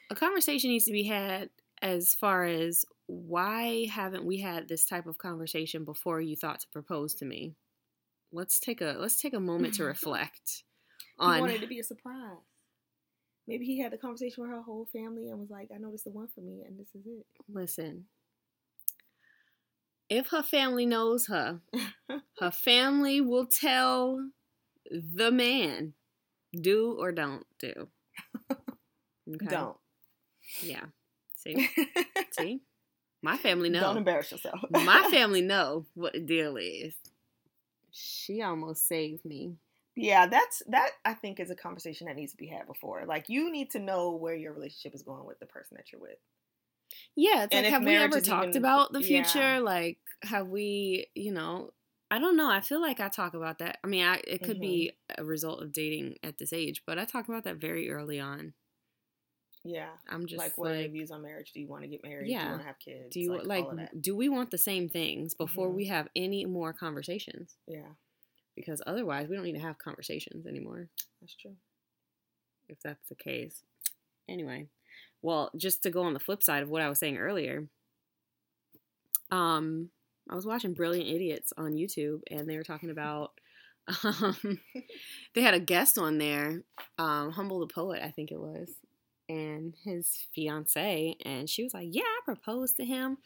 [0.10, 1.50] A conversation needs to be had
[1.82, 6.68] as far as why haven't we had this type of conversation before you thought to
[6.70, 7.56] propose to me?
[8.32, 10.64] Let's take a let's take a moment to reflect
[11.20, 12.38] He on wanted to be a surprise.
[13.48, 16.02] Maybe he had the conversation with her whole family and was like, "I know this
[16.02, 18.06] is the one for me, and this is it." listen.
[20.10, 21.62] If her family knows her,
[22.40, 24.30] her family will tell
[24.90, 25.94] the man
[26.54, 27.88] do or don't do.
[29.36, 29.48] Okay?
[29.48, 29.76] Don't.
[30.62, 30.86] Yeah.
[31.36, 31.70] See?
[32.32, 32.62] See?
[33.22, 33.82] My family know.
[33.82, 34.62] Don't embarrass yourself.
[34.70, 36.96] My family know what the deal is.
[37.92, 39.56] She almost saved me.
[39.96, 40.92] Yeah, that's that.
[41.04, 43.04] I think is a conversation that needs to be had before.
[43.08, 46.02] Like you need to know where your relationship is going with the person that you're
[46.02, 46.20] with.
[47.16, 49.08] Yeah, it's And like have we ever talked even- about the yeah.
[49.24, 49.60] future?
[49.60, 51.72] Like have we, you know,
[52.10, 52.50] I don't know.
[52.50, 53.80] I feel like I talk about that.
[53.84, 55.22] I mean, I, it could be Mm-hmm.
[55.22, 58.54] a result of dating at this age, but I talk about that very early on.
[59.64, 61.52] Yeah, I'm just like what are your views on marriage?
[61.52, 62.28] Do you want to get married?
[62.28, 63.08] Do you want to have kids?
[63.14, 64.02] do you like, like all of that.
[64.02, 65.74] do we want the same things before Mhm.
[65.76, 67.58] we have any more conversations?
[67.68, 67.90] Yeah,
[68.56, 70.90] Because otherwise, we don't need to have conversations anymore.
[71.20, 71.58] that's true.
[72.70, 73.64] if that's the case.
[74.30, 74.68] Anyway,
[75.28, 77.68] well, just to go on the flip side of what I was saying earlier,
[79.30, 79.90] um,
[80.30, 83.32] I was watching Brilliant Idiots on YouTube, and they were talking about.
[84.04, 84.60] Um,
[85.36, 86.62] they had a guest on there,
[86.98, 88.70] um, Humble the Poet, I think it was,
[89.28, 93.18] and his fiance, and she was like, "Yeah, I proposed to him."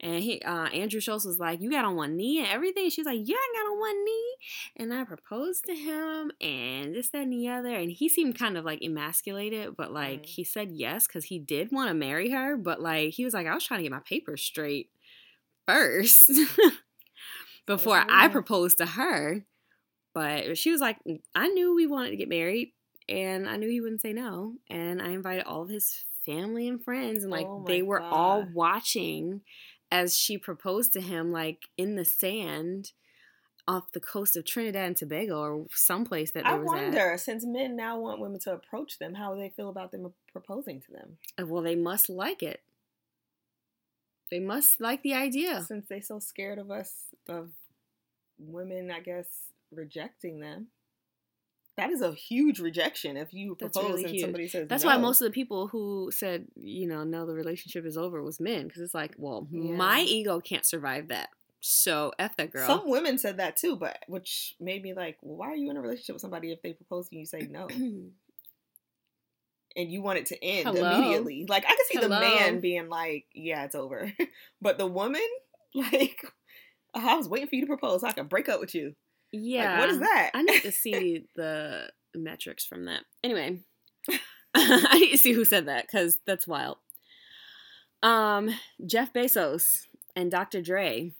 [0.00, 3.06] And he, uh, Andrew Schulz was like, "You got on one knee and everything." She's
[3.06, 4.36] like, "Yeah, I got on one knee,
[4.76, 8.56] and I proposed to him, and this, that, and the other." And he seemed kind
[8.58, 10.26] of like emasculated, but like Mm.
[10.26, 13.46] he said yes because he did want to marry her, but like he was like,
[13.46, 14.90] "I was trying to get my papers straight
[15.66, 16.30] first
[17.66, 19.44] before I proposed to her."
[20.14, 20.98] But she was like,
[21.34, 22.72] "I knew we wanted to get married,
[23.08, 26.82] and I knew he wouldn't say no, and I invited all of his." Family and
[26.82, 28.54] friends, and like Oh they were all God.
[28.54, 29.42] watching
[29.94, 32.90] as she proposed to him, like in the sand
[33.68, 38.00] off the coast of Trinidad and Tobago or someplace that I wonder, since men now
[38.00, 41.18] want women to approach them, how they feel about them proposing to them.
[41.40, 42.60] Uh, well, they must like it.
[44.32, 45.62] They must like the idea.
[45.62, 47.50] since they're so scared of us of
[48.36, 49.28] women, I guess
[49.70, 50.66] rejecting them.
[51.76, 54.22] That is a huge rejection if you That's propose really and huge.
[54.22, 54.90] somebody says That's no.
[54.90, 58.38] why most of the people who said, you know, no, the relationship is over was
[58.38, 58.68] men.
[58.68, 61.30] Because it's like, well, my ego can't survive that.
[61.66, 62.66] So F that girl.
[62.66, 65.78] Some women said that too, but which made me like, well, why are you in
[65.78, 68.12] a relationship with somebody if they propose and you, say no, and
[69.74, 70.90] you want it to end Hello?
[70.90, 71.46] immediately?
[71.48, 74.12] Like I could see the man being like, yeah, it's over,
[74.60, 75.22] but the woman,
[75.74, 76.22] like,
[76.94, 78.94] I was waiting for you to propose so I could break up with you.
[79.34, 79.72] Yeah.
[79.72, 80.30] Like, what is that?
[80.34, 83.02] I need to see the metrics from that.
[83.22, 83.60] Anyway,
[84.54, 86.78] I need to see who said that because that's wild.
[88.02, 88.50] Um,
[88.84, 89.64] Jeff Bezos
[90.14, 90.62] and Dr.
[90.62, 91.12] Dre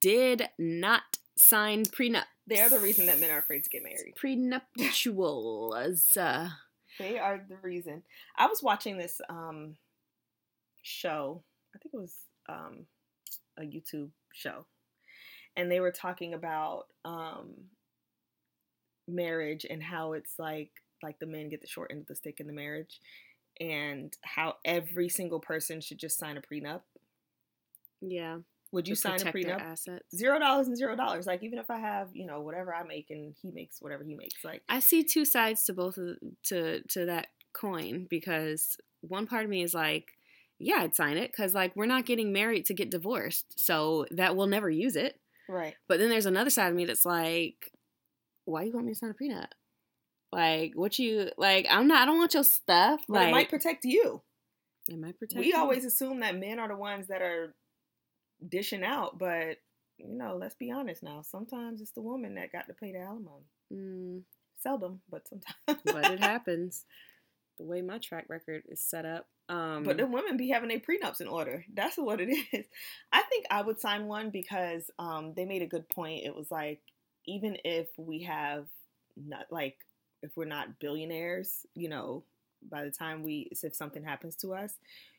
[0.00, 1.02] did not
[1.36, 2.24] sign prenup.
[2.46, 4.14] They're the reason that men are afraid to get married.
[4.16, 6.16] Prenuptials.
[6.16, 6.48] Uh,
[6.98, 8.02] They are the reason.
[8.36, 9.76] I was watching this um
[10.82, 11.42] show.
[11.74, 12.14] I think it was
[12.48, 12.86] um
[13.58, 14.66] a YouTube show.
[15.56, 17.50] And they were talking about um
[19.06, 20.70] marriage and how it's like
[21.02, 23.00] like the men get the short end of the stick in the marriage
[23.60, 26.80] and how every single person should just sign a prenup.
[28.00, 28.38] yeah.
[28.72, 29.60] Would you sign a prenup?
[29.60, 30.16] assets.
[30.16, 31.26] Zero dollars and zero dollars.
[31.28, 34.16] Like even if I have, you know, whatever I make and he makes whatever he
[34.16, 34.44] makes.
[34.44, 39.44] Like I see two sides to both of to to that coin because one part
[39.44, 40.14] of me is like,
[40.58, 44.34] yeah, I'd sign it because like we're not getting married to get divorced, so that
[44.34, 45.20] we'll never use it.
[45.48, 45.74] Right.
[45.88, 47.70] But then there's another side of me that's like,
[48.44, 49.48] why you want me to sign a prenup?
[50.32, 51.66] Like what you like?
[51.70, 52.02] I'm not.
[52.02, 53.02] I don't want your stuff.
[53.08, 54.20] But like it might protect you.
[54.88, 55.38] it might protect.
[55.38, 55.56] we you.
[55.56, 57.54] always assume that men are the ones that are
[58.46, 59.58] dishing out, but
[59.96, 61.22] you know, let's be honest now.
[61.22, 63.44] Sometimes it's the woman that got to pay the alimony.
[63.72, 64.22] Mm,
[64.58, 65.80] Seldom, but sometimes.
[65.84, 66.84] but it happens.
[67.58, 69.26] The way my track record is set up.
[69.48, 71.64] Um, But the women be having their prenups in order.
[71.74, 72.66] That's what it is.
[73.12, 76.24] I think I would sign one because um, they made a good point.
[76.24, 76.80] It was like
[77.26, 78.66] even if we have
[79.16, 79.76] not like
[80.22, 82.24] if we're not billionaires, you know,
[82.70, 84.74] by the time we if something happens to us,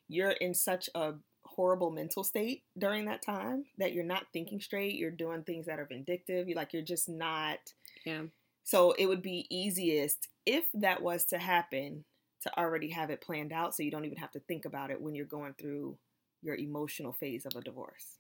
[0.08, 1.14] you're in such a
[1.46, 4.96] horrible mental state during that time that you're not thinking straight.
[4.96, 6.50] You're doing things that are vindictive.
[6.50, 7.60] You like you're just not.
[8.06, 8.24] yeah.
[8.64, 12.04] So it would be easiest if that was to happen
[12.46, 15.02] to already have it planned out so you don't even have to think about it
[15.02, 15.98] when you're going through
[16.42, 18.20] your emotional phase of a divorce.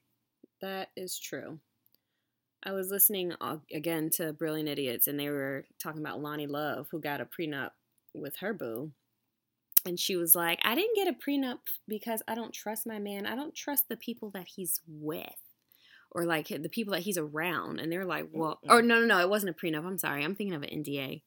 [0.61, 1.59] That is true.
[2.63, 3.33] I was listening
[3.71, 7.71] again to Brilliant Idiots, and they were talking about Loni Love, who got a prenup
[8.15, 8.91] with her boo.
[9.85, 13.27] And she was like, I didn't get a prenup because I don't trust my man.
[13.27, 15.29] I don't trust the people that he's with
[16.09, 17.79] or like the people that he's around.
[17.79, 19.85] And they're like, well, or no, no, no, it wasn't a prenup.
[19.85, 20.23] I'm sorry.
[20.23, 21.21] I'm thinking of an NDA.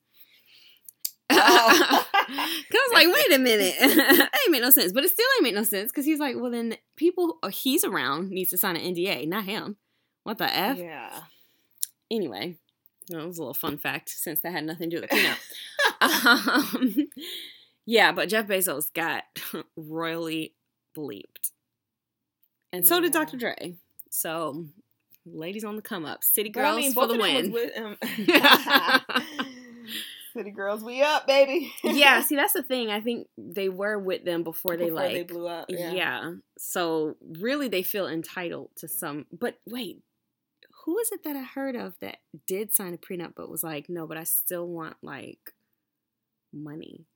[1.31, 2.05] Oh.
[2.29, 4.93] Cause I was like, wait a minute, that ain't make no sense.
[4.93, 7.85] But it still ain't make no sense because he's like, well, then people uh, he's
[7.85, 9.77] around needs to sign an NDA, not him.
[10.25, 10.79] What the f?
[10.79, 11.21] yeah.
[12.11, 12.57] Anyway,
[13.09, 15.17] that was a little fun fact since that had nothing to do with the
[16.01, 16.75] prenup.
[16.75, 17.09] um,
[17.87, 19.25] yeah, but Jeff Bezos got
[19.77, 20.55] royally
[20.97, 21.53] bleeped,
[22.73, 23.37] and so did Dr.
[23.39, 23.77] Dre.
[24.11, 24.67] So,
[25.27, 27.97] ladies on the come up, city girls I mean, for the of them was win.
[30.39, 31.73] City girls, we up, baby.
[31.83, 32.91] yeah, see, that's the thing.
[32.91, 35.67] I think they were with them before they Before like they blew up.
[35.69, 35.91] Yeah.
[35.91, 36.33] Yeah.
[36.59, 40.01] So really they feel entitled to some but wait,
[40.85, 43.89] who is it that I heard of that did sign a prenup but was like,
[43.89, 45.53] no, but I still want like
[46.53, 47.07] money.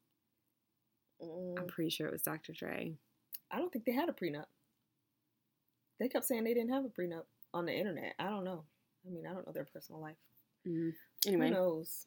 [1.23, 2.53] Mm, I'm pretty sure it was Dr.
[2.53, 2.95] Dre.
[3.53, 4.47] I don't think they had a prenup.
[6.01, 8.15] They kept saying they didn't have a prenup on the internet.
[8.19, 8.65] I don't know.
[9.07, 10.17] I mean, I don't know their personal life.
[10.67, 10.91] Mm.
[11.25, 12.07] Who Anyway, knows?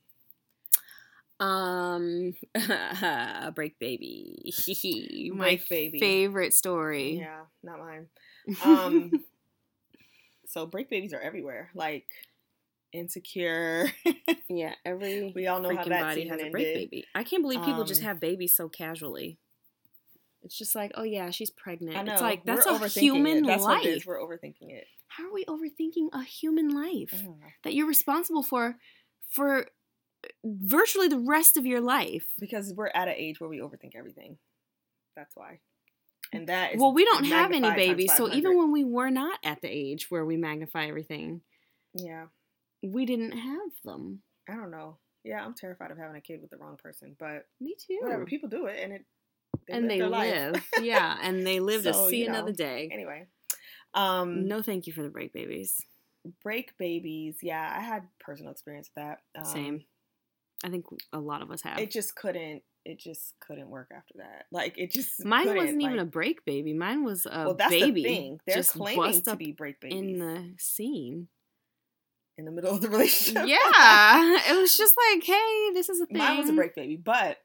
[1.39, 2.33] Um
[3.55, 4.53] break baby.
[5.33, 5.99] My Break baby.
[5.99, 7.17] favorite story.
[7.19, 8.07] Yeah, not mine.
[8.63, 9.11] Um,
[10.47, 11.69] so break babies are everywhere.
[11.73, 12.05] Like
[12.93, 13.91] insecure.
[14.47, 16.89] Yeah, every we all know how that body has a break ended.
[16.91, 17.05] baby.
[17.15, 19.37] I can't believe people just Um, have babies so casually.
[20.43, 21.97] It's just like, oh yeah, she's pregnant.
[21.97, 22.13] I know.
[22.13, 23.47] It's like that's a human it.
[23.47, 23.77] That's life.
[23.79, 24.05] What it is.
[24.05, 24.85] We're overthinking it.
[25.07, 27.37] How are we overthinking a human life know.
[27.63, 28.75] that you're responsible for
[29.31, 29.67] for
[30.43, 32.25] virtually the rest of your life?
[32.39, 34.37] Because we're at an age where we overthink everything.
[35.15, 35.59] That's why.
[36.33, 39.39] And that is Well, we don't have any babies, so even when we were not
[39.43, 41.41] at the age where we magnify everything,
[41.93, 42.25] yeah,
[42.83, 44.21] we didn't have them.
[44.49, 44.97] I don't know.
[45.23, 47.99] Yeah, I'm terrified of having a kid with the wrong person, but Me too.
[48.01, 48.25] whatever.
[48.25, 49.05] People do it, and it
[49.69, 52.89] and live they live, yeah, and they live to see you another day.
[52.91, 53.27] anyway,
[53.93, 55.79] um, No, thank you for the break babies.
[56.43, 57.37] break babies.
[57.41, 59.19] Yeah, I had personal experience with that.
[59.39, 59.81] Um, Same.
[60.65, 61.77] I think a lot of us have.
[61.77, 62.63] It just couldn't.
[62.85, 64.45] It just couldn't work after that.
[64.51, 65.23] Like it just.
[65.23, 66.73] Mine wasn't even a break baby.
[66.73, 68.03] Mine was a well, that's baby.
[68.03, 68.39] the thing.
[68.47, 71.27] They're just claiming to be break babies in the scene.
[72.39, 73.47] in the middle of the relationship.
[73.47, 76.17] yeah, it was just like, hey, this is a thing.
[76.17, 77.37] Mine was a break baby, but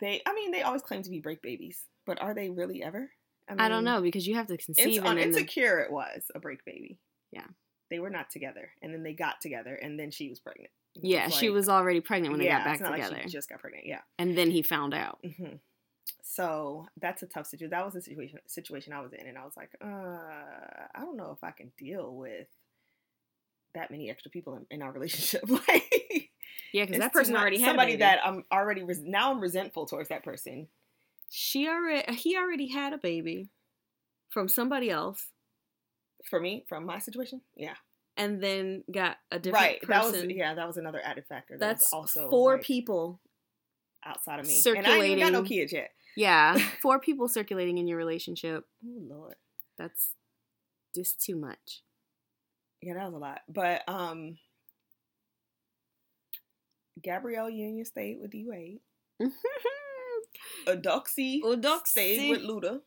[0.00, 0.20] they.
[0.26, 3.10] I mean, they always claim to be break babies, but are they really ever?
[3.48, 5.80] I mean, I don't know because you have to conceive on and then the- Insecure,
[5.80, 6.98] it was a break baby.
[7.30, 7.46] Yeah.
[7.94, 10.70] They were not together, and then they got together, and then she was pregnant.
[10.96, 13.60] Yeah, was she was already pregnant when they got back together, Like she just got
[13.60, 13.86] pregnant.
[13.86, 14.00] Yeah.
[14.18, 15.18] and then he found out.
[15.38, 15.56] hmm
[16.22, 17.70] So that's a tough situation.
[17.70, 21.16] That was the situation situation I was in, and I was like, uh, I don't
[21.16, 22.48] know if I can deal with
[23.76, 25.48] that many extra people in, in our relationship.
[25.68, 26.30] like,
[26.72, 28.00] Yeah, because that person already had a somebody baby.
[28.00, 30.66] that I'm already res- now I'm resentful towards that person.
[31.30, 33.50] she already he already had a baby
[34.30, 35.28] from somebody else,
[36.28, 37.74] For me, from my situation, yeah,
[38.16, 39.78] and then got a different right.
[39.88, 41.54] That was yeah, that was another added factor.
[41.58, 43.20] That That's also four like, people.
[44.04, 45.90] outside of me, and I ain't got no kids yet.
[46.16, 48.64] Yeah, four people circulating in your relationship.
[48.84, 49.34] Oh Lord.
[49.76, 50.12] That's
[50.94, 51.82] just too much.
[52.80, 53.40] Yeah, that was a lot.
[53.48, 54.38] But um
[57.02, 58.80] Gabrielle Union stayed with D Wade.
[60.66, 61.90] Adoxy Eudoxie.
[61.90, 62.80] stayed with Luda.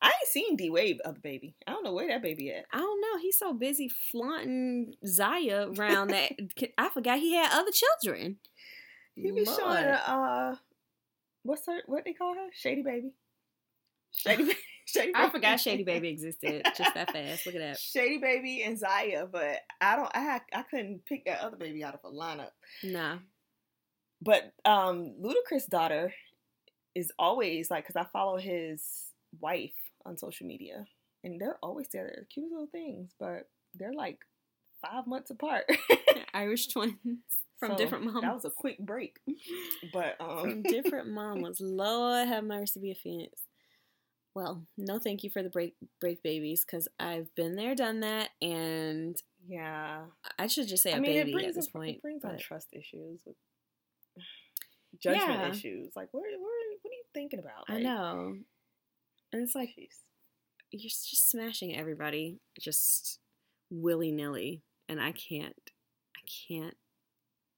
[0.00, 1.56] I ain't seen D Wade other baby.
[1.66, 2.66] I don't know where that baby at.
[2.72, 3.18] I don't know.
[3.20, 6.32] He's so busy flaunting Zaya around that
[6.76, 8.38] I forgot he had other children.
[9.14, 9.58] He be Lord.
[9.58, 10.54] showing uh
[11.42, 12.48] what's her what they call her?
[12.52, 13.12] Shady baby.
[14.12, 14.52] Shady,
[14.86, 17.44] Shady I forgot Shady Baby existed just that fast.
[17.44, 17.78] Look at that.
[17.78, 20.10] Shady Baby and Zaya, but I don't.
[20.14, 22.50] I I couldn't pick that other baby out of a lineup.
[22.82, 23.18] Nah.
[24.20, 26.12] But um, Ludacris' daughter
[26.94, 28.82] is always like, because I follow his
[29.40, 29.74] wife
[30.08, 30.86] on social media,
[31.22, 32.26] and they're always together.
[32.32, 34.18] Cute little things, but they're like
[34.82, 35.64] five months apart.
[36.34, 36.96] Irish twins
[37.58, 38.22] from So, different mamas.
[38.22, 39.18] That was a quick break,
[39.92, 41.60] but um, from different mamas.
[41.60, 43.42] Lord have mercy be offense.
[44.34, 48.28] Well, no thank you for the break break babies because I've been there, done that,
[48.40, 50.02] and yeah.
[50.38, 51.96] I should just say a I mean, baby it brings at this up- point.
[51.96, 53.34] It brings on trust issues with
[55.02, 55.48] judgment Yeah.
[55.50, 55.92] issues.
[55.96, 56.40] Like, what, what,
[56.82, 57.64] what are you thinking about?
[57.68, 58.36] I Like, know,
[59.32, 60.02] and it's like jeez.
[60.70, 63.18] you're just smashing everybody just
[63.70, 65.54] willy nilly, and I can't,
[66.16, 66.76] I can't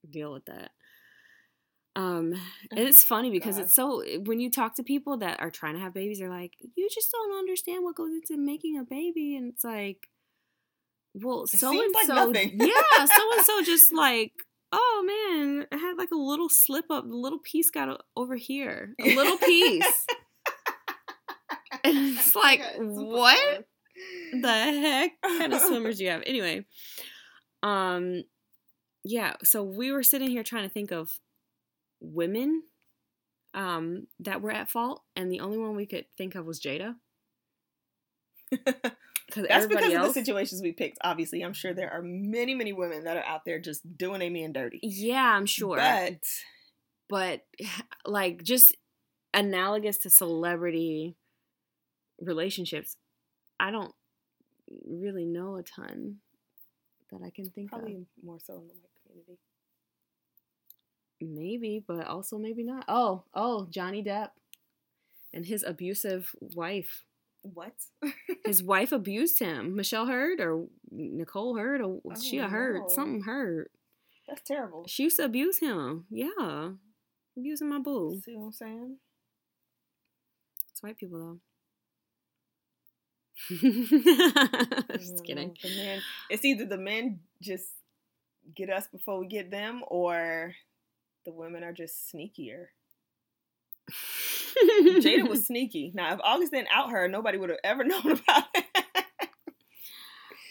[0.09, 0.71] deal with that.
[1.95, 2.33] Um,
[2.71, 3.65] and it's funny because God.
[3.65, 6.53] it's so when you talk to people that are trying to have babies, they're like,
[6.75, 10.07] "You just don't understand what goes into making a baby," and it's like,
[11.13, 14.31] well, so and like so, yeah, so and so just like,
[14.71, 18.95] oh man, I had like a little slip up, a little piece got over here,
[18.99, 20.05] a little piece,
[21.83, 23.65] and it's like, what?
[24.33, 26.65] the heck kind of swimmers do you have anyway
[27.61, 28.23] um
[29.03, 31.19] yeah so we were sitting here trying to think of
[31.99, 32.63] women
[33.53, 36.95] um that were at fault and the only one we could think of was jada
[39.35, 40.97] That's because else of the situations we picked.
[41.05, 44.29] Obviously, I'm sure there are many, many women that are out there just doing a
[44.29, 44.79] man dirty.
[44.81, 46.19] yeah i'm sure But
[47.09, 47.41] but
[48.05, 48.75] like just
[49.33, 51.15] analogous to celebrity
[52.21, 52.95] relationships
[53.59, 53.93] i don't
[54.87, 56.17] really know a ton
[57.11, 59.39] that i can think of probably more so in the white community.
[61.23, 62.83] Maybe, but also maybe not.
[62.87, 64.29] Oh, oh, Johnny Depp
[65.33, 67.05] and his abusive wife.
[67.43, 67.73] What?
[68.45, 69.75] His wife abused him.
[69.75, 72.89] Michelle Heard or Nicole Heard or was she a Oh, Heard?
[72.91, 73.69] Something Heard.
[74.27, 74.85] That's terrible.
[74.87, 76.05] She used to abuse him.
[76.11, 76.71] Yeah.
[77.37, 78.19] Abusing my boo.
[78.23, 78.97] See what I'm saying?
[80.71, 81.39] It's white people though.
[83.49, 85.49] Just kidding.
[85.49, 85.53] know.
[85.61, 87.69] The men, it's either the men just
[88.55, 90.53] get us before we get them, or
[91.25, 92.65] the women are just sneakier.
[95.01, 95.91] Jada was sneaky.
[95.93, 98.65] Now, if August didn't out her, nobody would have ever known about it.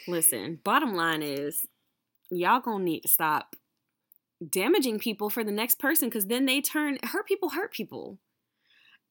[0.08, 1.66] Listen, bottom line is
[2.30, 3.56] y'all gonna need to stop
[4.48, 8.18] damaging people for the next person because then they turn hurt people hurt people.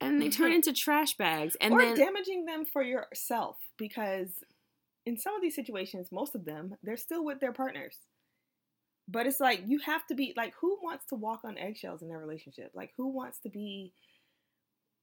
[0.01, 1.57] And they turn into trash bags.
[1.59, 4.29] And or then damaging them for yourself because
[5.05, 7.97] in some of these situations most of them they're still with their partners
[9.07, 12.09] but it's like you have to be like who wants to walk on eggshells in
[12.09, 13.91] their relationship like who wants to be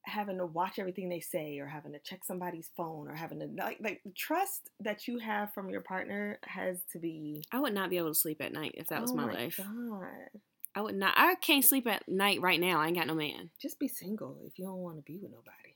[0.05, 3.49] having to watch everything they say or having to check somebody's phone or having to
[3.59, 7.75] like like the trust that you have from your partner has to be I would
[7.75, 9.57] not be able to sleep at night if that was Oh my, life.
[9.59, 10.41] God.
[10.77, 12.81] I would not I can't sleep at night right now.
[12.81, 13.51] I ain't got no man.
[13.61, 15.75] just be single if you don't want to be with nobody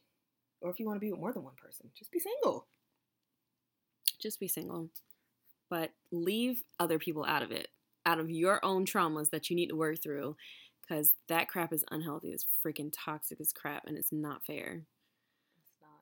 [0.61, 2.67] or if you want to be with more than one person just be single
[4.21, 4.91] Just be single.
[5.71, 7.69] But leave other people out of it.
[8.05, 10.37] Out of your own traumas that you need to work through.
[10.83, 12.31] Because that crap is unhealthy.
[12.31, 14.83] It's freaking toxic as crap and it's not fair.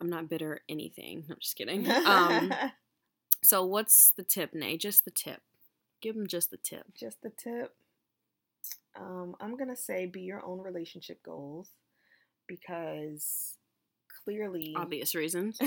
[0.01, 1.24] I'm not bitter or anything.
[1.30, 1.86] I'm just kidding.
[2.07, 2.53] Um,
[3.44, 4.76] so what's the tip, Nay?
[4.76, 5.42] Just the tip.
[6.01, 6.86] Give them just the tip.
[6.99, 7.74] just the tip.
[8.97, 11.70] Um, I'm gonna say be your own relationship goals
[12.47, 13.59] because
[14.24, 15.59] clearly Obvious reasons.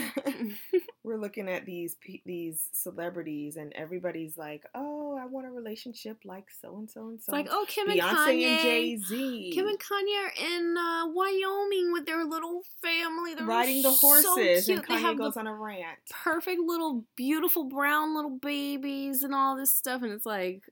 [1.03, 1.95] we're looking at these
[2.25, 7.21] these celebrities and everybody's like, oh, I want a relationship like so and so and
[7.21, 7.31] so.
[7.31, 8.43] like, oh, Kim and Kanye.
[8.43, 9.51] and Jay Z.
[9.55, 13.33] Kim and Kanye are in uh, Wyoming with their little family.
[13.33, 14.79] They're riding the so horses, cute.
[14.79, 15.97] and They Kanye goes on a rant.
[16.23, 20.03] perfect little, beautiful brown little babies and all this stuff.
[20.03, 20.63] And it's like,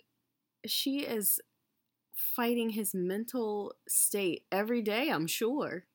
[0.65, 1.39] she is
[2.35, 5.85] fighting his mental state every day, I'm sure.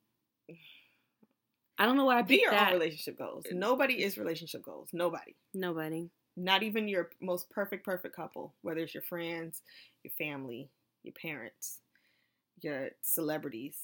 [1.78, 2.68] I don't know why I Be your that.
[2.68, 3.44] own relationship goals.
[3.50, 4.90] Nobody is relationship goals.
[4.92, 5.34] Nobody.
[5.52, 6.10] Nobody.
[6.36, 9.62] Not even your most perfect, perfect couple, whether it's your friends,
[10.02, 10.70] your family,
[11.02, 11.80] your parents,
[12.60, 13.76] your celebrities.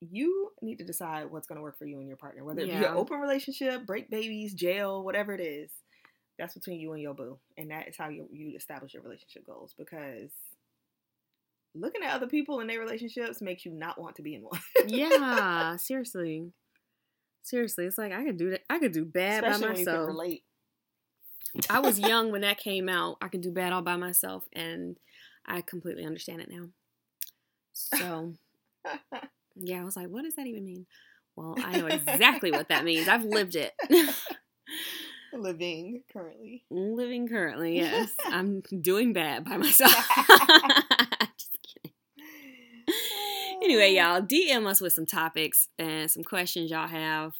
[0.00, 2.68] You need to decide what's going to work for you and your partner, whether it
[2.68, 5.70] be an open relationship, break babies, jail, whatever it is.
[6.38, 9.44] That's between you and your boo, and that is how you you establish your relationship
[9.44, 9.74] goals.
[9.76, 10.30] Because
[11.74, 14.60] looking at other people and their relationships makes you not want to be in one.
[14.86, 16.52] yeah, seriously.
[17.42, 18.62] Seriously, it's like I could do that.
[18.68, 20.06] I could do bad Especially by when you can myself.
[20.08, 20.44] relate.
[21.68, 23.16] I was young when that came out.
[23.22, 24.96] I could do bad all by myself, and
[25.46, 26.66] I completely understand it now.
[27.72, 28.34] So,
[29.56, 30.86] yeah, I was like, what does that even mean?
[31.36, 33.08] Well, I know exactly what that means.
[33.08, 33.72] I've lived it.
[35.32, 36.64] Living currently.
[36.70, 38.10] Living currently, yes.
[38.26, 39.92] I'm doing bad by myself.
[41.38, 41.92] Just kidding.
[43.70, 47.34] Anyway, y'all, DM us with some topics and some questions y'all have.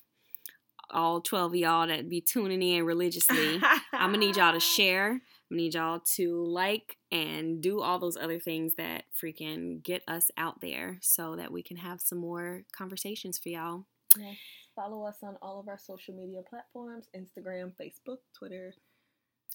[0.89, 3.59] All 12 of y'all that be tuning in religiously.
[3.93, 5.11] I'm gonna need y'all to share.
[5.11, 5.21] I'm
[5.51, 10.31] gonna need y'all to like and do all those other things that freaking get us
[10.37, 13.87] out there so that we can have some more conversations for y'all.
[14.17, 14.37] Yes.
[14.77, 18.73] Follow us on all of our social media platforms Instagram, Facebook, Twitter.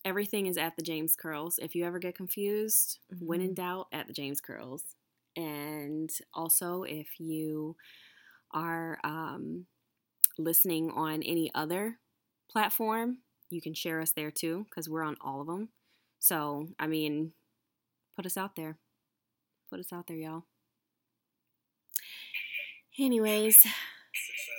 [0.03, 1.57] Everything is at the James Curls.
[1.57, 3.55] If you ever get confused, when in Mhm.
[3.55, 4.83] doubt, at the James Curls.
[5.35, 7.75] And also, if you
[8.51, 9.65] are um,
[10.37, 11.97] listening on any other
[12.49, 13.17] platform,
[13.49, 15.69] you can share us there too, because we're on all of them.
[16.19, 17.33] So, I mean,
[18.15, 18.77] put us out there.
[19.69, 20.43] Put us out there, y'all.
[22.97, 23.57] Anyways,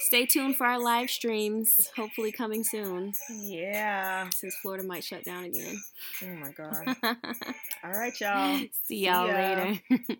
[0.09, 4.29] stay tuned for our live streams, hopefully coming soon, Yeah.
[4.35, 5.81] since Florida might shut down again.
[6.23, 6.97] Oh my God.
[7.83, 8.61] All right, y'all.
[8.85, 9.35] See y'all ya.
[9.35, 9.81] later.